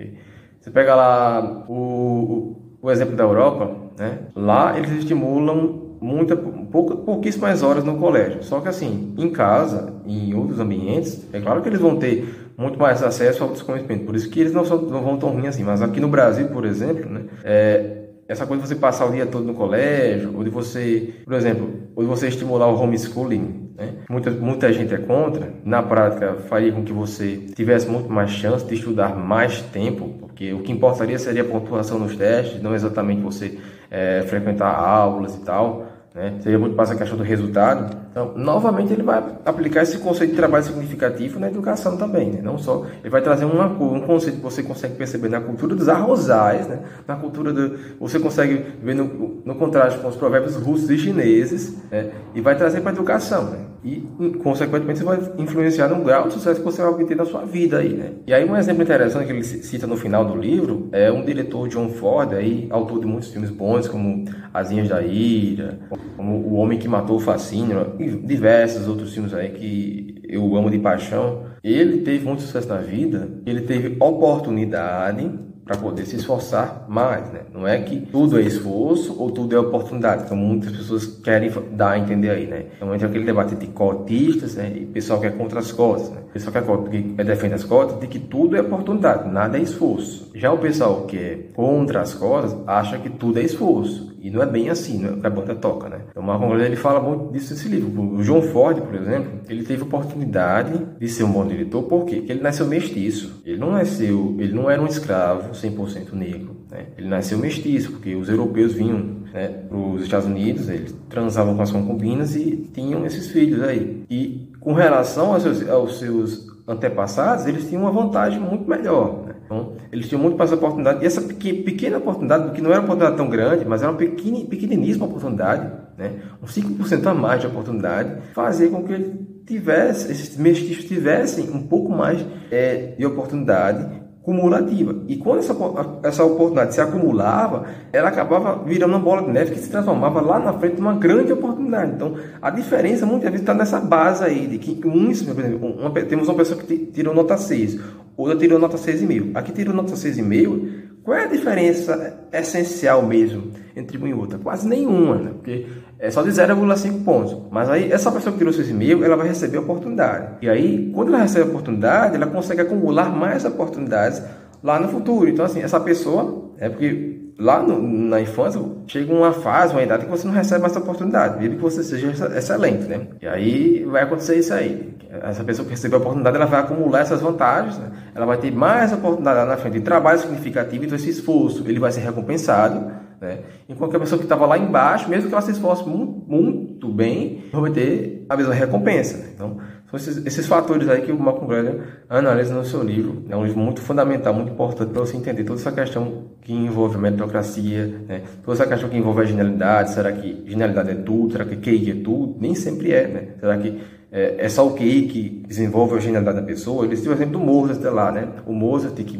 Você 0.63 0.71
pega 0.71 0.95
lá 0.95 1.65
o, 1.67 2.55
o, 2.81 2.89
exemplo 2.89 3.17
da 3.17 3.23
Europa, 3.25 3.69
né? 3.99 4.19
Lá 4.33 4.77
eles 4.77 4.91
estimulam 4.91 5.97
muita, 5.99 6.37
pouca, 6.37 6.95
pouquíssimas 6.95 7.61
horas 7.61 7.83
no 7.83 7.97
colégio. 7.97 8.41
Só 8.45 8.61
que 8.61 8.69
assim, 8.69 9.13
em 9.17 9.29
casa, 9.29 9.93
em 10.07 10.33
outros 10.33 10.61
ambientes, 10.61 11.27
é 11.33 11.41
claro 11.41 11.61
que 11.61 11.67
eles 11.67 11.81
vão 11.81 11.97
ter 11.97 12.53
muito 12.57 12.79
mais 12.79 13.03
acesso 13.03 13.43
ao 13.43 13.49
desconhecimento. 13.49 14.05
Por 14.05 14.15
isso 14.15 14.29
que 14.29 14.39
eles 14.39 14.53
não, 14.53 14.63
são, 14.63 14.81
não 14.83 15.01
vão 15.01 15.17
tão 15.17 15.31
ruim 15.31 15.47
assim. 15.47 15.65
Mas 15.65 15.81
aqui 15.81 15.99
no 15.99 16.07
Brasil, 16.07 16.47
por 16.47 16.63
exemplo, 16.63 17.09
né, 17.09 17.25
é, 17.43 18.03
essa 18.25 18.45
coisa 18.45 18.63
de 18.63 18.69
você 18.69 18.75
passar 18.75 19.05
o 19.05 19.11
dia 19.11 19.25
todo 19.25 19.43
no 19.43 19.55
colégio, 19.55 20.31
ou 20.33 20.45
de 20.45 20.49
você, 20.49 21.13
por 21.25 21.33
exemplo, 21.33 21.69
ou 21.93 22.03
de 22.03 22.09
você 22.09 22.29
estimular 22.29 22.67
o 22.67 22.81
homeschooling, 22.81 23.62
né? 23.75 23.93
Muita, 24.09 24.31
muita 24.31 24.71
gente 24.71 24.93
é 24.93 24.97
contra. 24.97 25.53
Na 25.63 25.81
prática, 25.81 26.35
faria 26.47 26.71
com 26.71 26.83
que 26.83 26.91
você 26.91 27.37
tivesse 27.55 27.89
muito 27.89 28.09
mais 28.11 28.31
chance 28.31 28.65
de 28.65 28.75
estudar 28.75 29.15
mais 29.15 29.61
tempo, 29.61 30.09
porque 30.19 30.53
o 30.53 30.61
que 30.61 30.71
importaria 30.71 31.17
seria 31.17 31.41
a 31.41 31.45
pontuação 31.45 31.99
nos 31.99 32.15
testes, 32.15 32.61
não 32.61 32.73
exatamente 32.75 33.21
você 33.21 33.57
é, 33.89 34.21
frequentar 34.23 34.73
aulas 34.73 35.35
e 35.35 35.41
tal. 35.41 35.87
Né? 36.13 36.35
Seria 36.41 36.59
muito 36.59 36.75
mais 36.75 36.91
a 36.91 36.95
questão 36.95 37.17
do 37.17 37.23
resultado. 37.23 37.97
Então, 38.11 38.33
novamente, 38.37 38.93
ele 38.93 39.01
vai 39.01 39.23
aplicar 39.43 39.81
esse 39.81 39.97
conceito 39.97 40.31
de 40.31 40.35
trabalho 40.35 40.63
significativo 40.63 41.39
na 41.39 41.47
educação 41.47 41.97
também. 41.97 42.29
Né? 42.31 42.39
Não 42.41 42.57
só, 42.57 42.85
ele 43.01 43.09
vai 43.09 43.21
trazer 43.21 43.45
uma, 43.45 43.65
um 43.65 44.01
conceito 44.01 44.35
que 44.35 44.43
você 44.43 44.61
consegue 44.61 44.95
perceber 44.95 45.29
na 45.29 45.41
cultura 45.41 45.75
dos 45.75 45.89
arrozais, 45.89 46.67
né? 46.67 46.81
na 47.07 47.15
cultura 47.15 47.51
do. 47.51 47.77
Você 47.99 48.19
consegue 48.19 48.63
ver 48.83 48.93
no, 48.93 49.41
no 49.43 49.55
contraste 49.55 49.99
com 49.99 50.07
os 50.07 50.15
provérbios 50.15 50.55
russos 50.55 50.89
e 50.91 50.97
chineses, 50.99 51.75
né? 51.89 52.11
e 52.35 52.41
vai 52.41 52.55
trazer 52.55 52.81
para 52.81 52.91
a 52.91 52.93
educação. 52.93 53.45
Né? 53.45 53.72
E, 53.83 54.01
consequentemente, 54.41 54.99
você 54.99 55.05
vai 55.05 55.19
influenciar 55.37 55.89
no 55.89 56.03
grau 56.03 56.27
de 56.27 56.33
sucesso 56.33 56.59
que 56.59 56.65
você 56.65 56.81
vai 56.81 56.91
obter 56.91 57.15
na 57.17 57.25
sua 57.25 57.43
vida. 57.43 57.79
Aí, 57.79 57.93
né? 57.93 58.11
E 58.25 58.33
aí, 58.33 58.49
um 58.49 58.55
exemplo 58.55 58.83
interessante 58.83 59.25
que 59.25 59.31
ele 59.31 59.43
cita 59.43 59.85
no 59.85 59.97
final 59.97 60.25
do 60.25 60.35
livro 60.35 60.89
é 60.91 61.11
um 61.11 61.23
diretor, 61.25 61.67
John 61.67 61.89
Ford, 61.89 62.33
aí, 62.33 62.67
autor 62.69 62.99
de 62.99 63.05
muitos 63.05 63.29
filmes 63.29 63.49
bons, 63.49 63.87
como 63.87 64.25
Asinhas 64.53 64.89
da 64.89 65.01
Ira, 65.01 65.79
como 66.15 66.37
O 66.37 66.53
Homem 66.53 66.79
que 66.79 66.87
Matou 66.87 67.17
o 67.17 67.19
Fascínio, 67.19 67.95
e 67.99 68.09
diversos 68.09 68.87
outros 68.87 69.13
filmes 69.13 69.33
aí 69.33 69.49
que 69.49 70.21
eu 70.29 70.55
amo 70.55 70.69
de 70.69 70.79
paixão. 70.79 71.43
Ele 71.63 71.99
teve 71.99 72.25
muito 72.25 72.41
sucesso 72.41 72.67
na 72.67 72.77
vida, 72.77 73.29
ele 73.45 73.61
teve 73.61 73.95
oportunidade 73.99 75.29
para 75.65 75.77
poder 75.77 76.05
se 76.05 76.17
esforçar 76.17 76.85
mais, 76.89 77.31
né? 77.31 77.41
Não 77.53 77.67
é 77.67 77.81
que 77.81 77.99
tudo 77.99 78.37
é 78.37 78.41
esforço 78.41 79.15
ou 79.17 79.31
tudo 79.31 79.55
é 79.55 79.59
oportunidade, 79.59 80.27
como 80.27 80.43
muitas 80.45 80.71
pessoas 80.71 81.05
querem 81.05 81.51
dar 81.71 81.91
a 81.91 81.99
entender 81.99 82.29
aí, 82.29 82.47
né? 82.47 82.65
Então 82.75 82.93
entra 82.93 83.07
aquele 83.07 83.23
debate 83.23 83.55
de 83.55 83.67
cotistas 83.67 84.55
né? 84.55 84.71
e 84.75 84.85
pessoal 84.85 85.19
que 85.19 85.27
é 85.27 85.31
contra 85.31 85.59
as 85.59 85.71
cotas, 85.71 86.09
né? 86.09 86.21
O 86.29 86.33
pessoal 86.33 86.83
que, 86.83 86.97
é, 86.97 87.01
que 87.01 87.23
defende 87.23 87.53
as 87.53 87.63
cotas 87.63 87.99
de 87.99 88.07
que 88.07 88.19
tudo 88.19 88.57
é 88.57 88.61
oportunidade, 88.61 89.29
nada 89.29 89.57
é 89.57 89.61
esforço. 89.61 90.31
Já 90.35 90.51
o 90.51 90.57
pessoal 90.57 91.05
que 91.05 91.17
é 91.17 91.39
contra 91.53 92.01
as 92.01 92.13
cotas 92.13 92.55
acha 92.67 92.97
que 92.97 93.09
tudo 93.09 93.39
é 93.39 93.43
esforço. 93.43 94.12
E 94.23 94.31
não 94.31 94.41
é 94.41 94.45
bem 94.45 94.69
assim, 94.69 95.05
é 95.05 95.19
que 95.19 95.27
a 95.27 95.29
banda 95.29 95.53
toca, 95.53 95.89
né? 95.89 95.99
Então, 96.09 96.23
o 96.23 96.25
Marco 96.25 96.45
Aurélio, 96.45 96.67
ele 96.67 96.77
fala 96.77 97.01
muito 97.01 97.33
disso 97.33 97.53
nesse 97.53 97.67
livro. 97.67 98.01
O 98.01 98.23
João 98.23 98.41
Ford, 98.41 98.79
por 98.79 98.95
exemplo, 98.95 99.41
ele 99.49 99.65
teve 99.65 99.83
oportunidade 99.83 100.79
de 100.97 101.09
ser 101.09 101.25
um 101.25 101.31
bom 101.31 101.45
diretor, 101.45 101.83
por 101.83 102.05
quê? 102.05 102.15
Porque 102.15 102.31
ele 102.31 102.41
nasceu 102.41 102.65
mestiço. 102.65 103.41
Ele 103.45 103.57
não 103.57 103.71
nasceu, 103.71 104.33
ele 104.39 104.53
não 104.53 104.71
era 104.71 104.81
um 104.81 104.87
escravo 104.87 105.51
100% 105.51 106.13
negro, 106.13 106.55
né? 106.71 106.85
Ele 106.97 107.09
nasceu 107.09 107.37
mestiço, 107.37 107.91
porque 107.91 108.15
os 108.15 108.29
europeus 108.29 108.71
vinham 108.71 109.23
né, 109.33 109.49
para 109.67 109.77
os 109.77 110.03
Estados 110.03 110.25
Unidos, 110.25 110.69
eles 110.69 110.95
transavam 111.09 111.57
com 111.57 111.61
as 111.61 111.71
concubinas 111.71 112.33
e 112.33 112.69
tinham 112.73 113.05
esses 113.05 113.27
filhos 113.27 113.61
aí. 113.61 114.05
E 114.09 114.53
com 114.61 114.71
relação 114.71 115.33
aos 115.33 115.43
seus, 115.43 115.69
aos 115.69 115.99
seus 115.99 116.47
antepassados, 116.65 117.45
eles 117.45 117.67
tinham 117.67 117.83
uma 117.83 117.91
vantagem 117.91 118.39
muito 118.39 118.69
melhor. 118.69 119.22
Então, 119.45 119.73
eles 119.91 120.07
tinham 120.07 120.21
muito 120.21 120.37
mais 120.37 120.51
oportunidade. 120.51 121.03
E 121.03 121.05
essa 121.05 121.21
pequena 121.21 121.97
oportunidade, 121.97 122.51
que 122.51 122.61
não 122.61 122.71
era 122.71 122.79
uma 122.79 122.85
oportunidade 122.85 123.17
tão 123.17 123.29
grande, 123.29 123.65
mas 123.65 123.81
era 123.81 123.91
uma 123.91 123.97
pequeniníssima 123.97 125.05
oportunidade, 125.05 125.71
né? 125.97 126.21
um 126.41 126.45
5% 126.45 127.05
a 127.05 127.13
mais 127.13 127.41
de 127.41 127.47
oportunidade, 127.47 128.21
fazia 128.33 128.69
com 128.69 128.83
que 128.83 129.33
tivesse, 129.45 130.11
esses 130.11 130.37
mestiços 130.37 130.85
tivessem 130.85 131.49
um 131.49 131.67
pouco 131.67 131.91
mais 131.91 132.25
é, 132.49 132.93
de 132.97 133.05
oportunidade 133.05 134.02
cumulativa. 134.23 134.95
E 135.07 135.17
quando 135.17 135.39
essa, 135.39 135.55
essa 136.01 136.23
oportunidade 136.23 136.73
se 136.73 136.81
acumulava, 136.81 137.65
ela 137.91 138.07
acabava 138.07 138.63
virando 138.63 138.91
uma 138.91 138.99
bola 138.99 139.21
de 139.21 139.29
neve 139.29 139.51
que 139.51 139.59
se 139.59 139.69
transformava 139.69 140.21
lá 140.21 140.39
na 140.39 140.53
frente 140.53 140.77
numa 140.77 140.93
grande 140.93 141.33
oportunidade. 141.33 141.91
Então, 141.91 142.15
a 142.41 142.49
diferença 142.49 143.05
muitas 143.05 143.29
vezes 143.29 143.41
está 143.41 143.53
nessa 143.53 143.81
base 143.81 144.23
aí, 144.23 144.47
de 144.47 144.57
que 144.57 144.87
uns, 144.87 145.21
por 145.21 145.37
exemplo, 145.37 145.67
uma, 145.67 145.91
temos 145.91 146.29
uma 146.29 146.37
pessoa 146.37 146.59
que 146.59 146.77
tirou 146.77 147.13
nota 147.13 147.37
6, 147.37 147.79
outra 148.15 148.37
tirou 148.37 148.57
nota 148.57 148.77
6,5. 148.77 149.31
Aqui 149.35 149.51
tirou 149.51 149.75
nota 149.75 149.93
6,5, 149.93 150.82
qual 151.03 151.17
é 151.17 151.25
a 151.25 151.27
diferença 151.27 152.27
essencial 152.31 153.05
mesmo 153.05 153.51
entre 153.75 153.97
uma 153.97 154.07
e 154.07 154.13
outra? 154.13 154.37
Quase 154.37 154.67
nenhuma, 154.67 155.15
né? 155.15 155.31
Porque 155.33 155.67
é 155.99 156.09
só 156.09 156.21
de 156.21 156.29
0,5 156.29 157.03
pontos. 157.03 157.37
Mas 157.51 157.69
aí, 157.69 157.91
essa 157.91 158.11
pessoa 158.11 158.31
que 158.31 158.37
tirou 158.37 158.53
6,5, 158.53 159.03
ela 159.03 159.17
vai 159.17 159.27
receber 159.27 159.57
a 159.57 159.61
oportunidade. 159.61 160.37
E 160.41 160.49
aí, 160.49 160.91
quando 160.93 161.09
ela 161.09 161.19
recebe 161.19 161.45
a 161.45 161.49
oportunidade, 161.49 162.15
ela 162.15 162.27
consegue 162.27 162.61
acumular 162.61 163.09
mais 163.09 163.43
oportunidades 163.43 164.21
lá 164.63 164.79
no 164.79 164.87
futuro. 164.87 165.29
Então, 165.29 165.43
assim, 165.43 165.61
essa 165.61 165.79
pessoa, 165.79 166.51
é 166.57 166.69
porque 166.69 167.22
lá 167.37 167.61
no, 167.61 167.81
na 167.81 168.21
infância 168.21 168.61
chega 168.87 169.13
uma 169.13 169.31
fase, 169.31 169.73
uma 169.73 169.83
idade 169.83 170.05
que 170.05 170.11
você 170.11 170.27
não 170.27 170.33
recebe 170.33 170.61
mais 170.61 170.75
oportunidade, 170.75 171.39
mesmo 171.39 171.55
que 171.55 171.61
você 171.61 171.83
seja 171.83 172.11
excelente, 172.37 172.83
né? 172.85 173.07
E 173.21 173.27
aí 173.27 173.83
vai 173.85 174.03
acontecer 174.03 174.35
isso 174.35 174.53
aí. 174.53 174.93
Essa 175.09 175.43
pessoa 175.43 175.65
que 175.65 175.71
recebeu 175.71 175.99
a 175.99 176.01
oportunidade, 176.01 176.35
ela 176.35 176.45
vai 176.45 176.59
acumular 176.59 177.01
essas 177.01 177.21
vantagens, 177.21 177.77
né? 177.77 177.91
ela 178.15 178.25
vai 178.25 178.37
ter 178.37 178.51
mais 178.51 178.91
oportunidade 178.91 179.37
lá 179.37 179.45
na 179.45 179.57
frente 179.57 179.75
de 179.75 179.81
trabalho 179.81 180.19
significativo, 180.19 180.85
então 180.85 180.95
esse 180.95 181.09
esforço 181.09 181.63
ele 181.67 181.79
vai 181.79 181.91
ser 181.91 182.01
recompensado, 182.01 182.91
né? 183.23 183.39
Enquanto 183.69 183.95
a 183.95 183.99
pessoa 183.99 184.19
que 184.19 184.25
estava 184.25 184.45
lá 184.45 184.57
embaixo, 184.57 185.09
mesmo 185.09 185.29
que 185.29 185.33
ela 185.33 185.41
se 185.41 185.51
esforce 185.51 185.87
muito, 185.87 186.23
muito 186.27 186.89
bem, 186.89 187.45
vai 187.53 187.71
ter 187.71 188.25
a 188.29 188.35
mesma 188.35 188.53
recompensa. 188.53 189.17
Né? 189.17 189.29
Então, 189.33 189.57
são 189.89 189.97
esses, 189.97 190.25
esses, 190.25 190.45
fatores 190.45 190.89
aí 190.89 191.01
que 191.01 191.11
o 191.11 191.19
Malcolm 191.19 191.47
Gladwell 191.47 191.81
analisa 192.09 192.53
no 192.53 192.65
seu 192.65 192.83
livro. 192.83 193.23
É 193.29 193.35
um 193.35 193.45
livro 193.45 193.59
muito 193.59 193.81
fundamental, 193.81 194.33
muito 194.33 194.51
importante 194.51 194.91
para 194.91 195.01
você 195.01 195.15
entender 195.15 195.43
toda 195.43 195.59
essa 195.59 195.71
questão 195.71 196.25
que 196.41 196.51
envolve 196.51 196.97
a 196.97 196.99
meritocracia, 196.99 198.01
né? 198.07 198.23
toda 198.43 198.57
essa 198.57 198.67
questão 198.67 198.89
que 198.89 198.97
envolve 198.97 199.21
a 199.21 199.25
genialidade. 199.25 199.91
Será 199.91 200.11
que 200.11 200.43
genialidade 200.45 200.91
é 200.91 200.95
tudo? 200.95 201.31
Será 201.31 201.45
que 201.45 201.55
QI 201.55 201.91
é 201.91 202.03
tudo? 202.03 202.35
Nem 202.39 202.53
sempre 202.53 202.91
é, 202.91 203.07
né? 203.07 203.27
Será 203.39 203.57
que 203.57 203.79
é, 204.11 204.45
é 204.45 204.49
só 204.49 204.67
o 204.67 204.73
QI 204.73 205.03
que 205.03 205.43
desenvolve 205.47 205.95
a 205.95 205.99
genialidade 205.99 206.41
da 206.41 206.45
pessoa? 206.45 206.85
Eles 206.85 207.01
têm 207.01 207.09
o 207.09 207.13
exemplo 207.13 207.33
do 207.33 207.39
Mozart 207.39 207.81
lá, 207.83 208.11
né? 208.11 208.27
O 208.45 208.53
Mozart, 208.53 208.95
que 208.95 209.17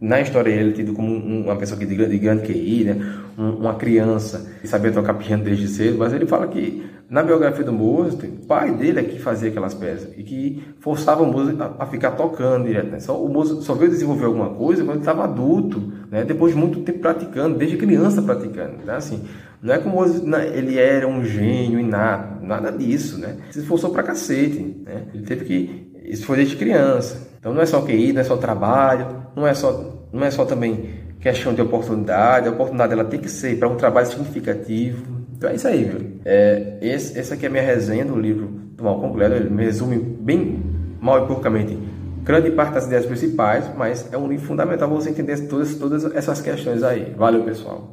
na 0.00 0.20
história 0.20 0.50
ele 0.50 0.70
é 0.70 0.72
tido 0.72 0.92
como 0.94 1.14
uma 1.14 1.54
pessoa 1.54 1.78
que 1.78 1.86
de, 1.86 1.94
de 1.94 2.18
grande 2.18 2.42
QI, 2.42 2.84
né? 2.84 3.21
Uma 3.36 3.74
criança 3.74 4.50
que 4.60 4.68
sabia 4.68 4.92
tocar 4.92 5.14
piano 5.14 5.44
desde 5.44 5.68
cedo, 5.68 5.98
mas 5.98 6.12
ele 6.12 6.26
fala 6.26 6.46
que 6.46 6.84
na 7.12 7.22
biografia 7.22 7.62
do 7.62 7.74
Mozart, 7.74 8.24
o 8.24 8.46
pai 8.46 8.74
dele 8.74 9.00
é 9.00 9.02
que 9.02 9.18
fazia 9.18 9.50
aquelas 9.50 9.74
peças 9.74 10.08
e 10.16 10.22
que 10.22 10.62
forçava 10.80 11.22
o 11.22 11.26
Mozart 11.26 11.58
a, 11.78 11.84
ficar 11.84 12.12
tocando 12.12 12.64
direto. 12.64 12.90
Né? 12.90 13.00
Só, 13.00 13.22
o 13.22 13.28
Mozart 13.28 13.60
só 13.60 13.74
veio 13.74 13.90
desenvolver 13.90 14.24
alguma 14.24 14.48
coisa 14.48 14.82
quando 14.82 14.96
ele 14.96 15.00
estava 15.00 15.24
adulto, 15.24 15.92
né? 16.10 16.24
depois 16.24 16.54
de 16.54 16.58
muito 16.58 16.80
tempo 16.80 17.00
praticando, 17.00 17.58
desde 17.58 17.76
criança 17.76 18.22
praticando. 18.22 18.76
Então, 18.82 18.94
assim, 18.94 19.24
não 19.60 19.74
é 19.74 19.78
como 19.78 19.96
Mozart, 19.96 20.24
ele 20.54 20.78
era 20.78 21.06
um 21.06 21.22
gênio 21.22 21.78
inato, 21.78 22.42
nada 22.42 22.72
disso, 22.72 23.18
né? 23.18 23.36
Se 23.50 23.58
esforçou 23.58 23.90
pra 23.90 24.02
cacete, 24.02 24.82
né? 24.82 25.02
Ele 25.12 25.24
teve 25.24 25.44
que... 25.44 25.92
Isso 26.04 26.24
foi 26.24 26.38
desde 26.38 26.56
criança. 26.56 27.30
Então 27.38 27.52
não 27.52 27.60
é 27.60 27.66
só 27.66 27.82
QI, 27.82 28.14
não 28.14 28.22
é 28.22 28.24
só 28.24 28.38
trabalho, 28.38 29.22
não 29.36 29.46
é 29.46 29.52
só, 29.52 30.08
não 30.12 30.24
é 30.24 30.30
só 30.30 30.44
também 30.46 31.01
questão 31.22 31.54
de 31.54 31.62
oportunidade, 31.62 32.48
a 32.48 32.50
oportunidade 32.50 32.92
ela 32.92 33.04
tem 33.04 33.20
que 33.20 33.28
ser 33.28 33.56
para 33.56 33.68
um 33.68 33.76
trabalho 33.76 34.08
significativo. 34.08 35.22
Então 35.36 35.48
é 35.48 35.54
isso 35.54 35.68
aí, 35.68 35.84
viu? 35.84 36.20
É, 36.24 36.78
esse, 36.82 37.18
essa 37.18 37.34
aqui 37.34 37.46
é 37.46 37.48
a 37.48 37.50
minha 37.50 37.62
resenha 37.62 38.04
do 38.04 38.18
livro 38.18 38.48
do 38.48 38.82
Malcolm 38.82 39.14
Gladwell, 39.14 39.40
ele 39.40 39.50
me 39.50 39.64
resume 39.64 39.98
bem 39.98 40.60
mal 41.00 41.24
e 41.24 41.26
porcamente 41.28 41.78
grande 42.24 42.50
parte 42.50 42.74
das 42.74 42.86
ideias 42.86 43.06
principais, 43.06 43.70
mas 43.76 44.12
é 44.12 44.18
um 44.18 44.28
livro 44.28 44.46
fundamental 44.46 44.88
para 44.88 44.96
você 44.96 45.10
entender 45.10 45.46
todas, 45.46 45.74
todas 45.76 46.04
essas 46.14 46.40
questões 46.40 46.82
aí. 46.82 47.14
Valeu, 47.16 47.44
pessoal! 47.44 47.91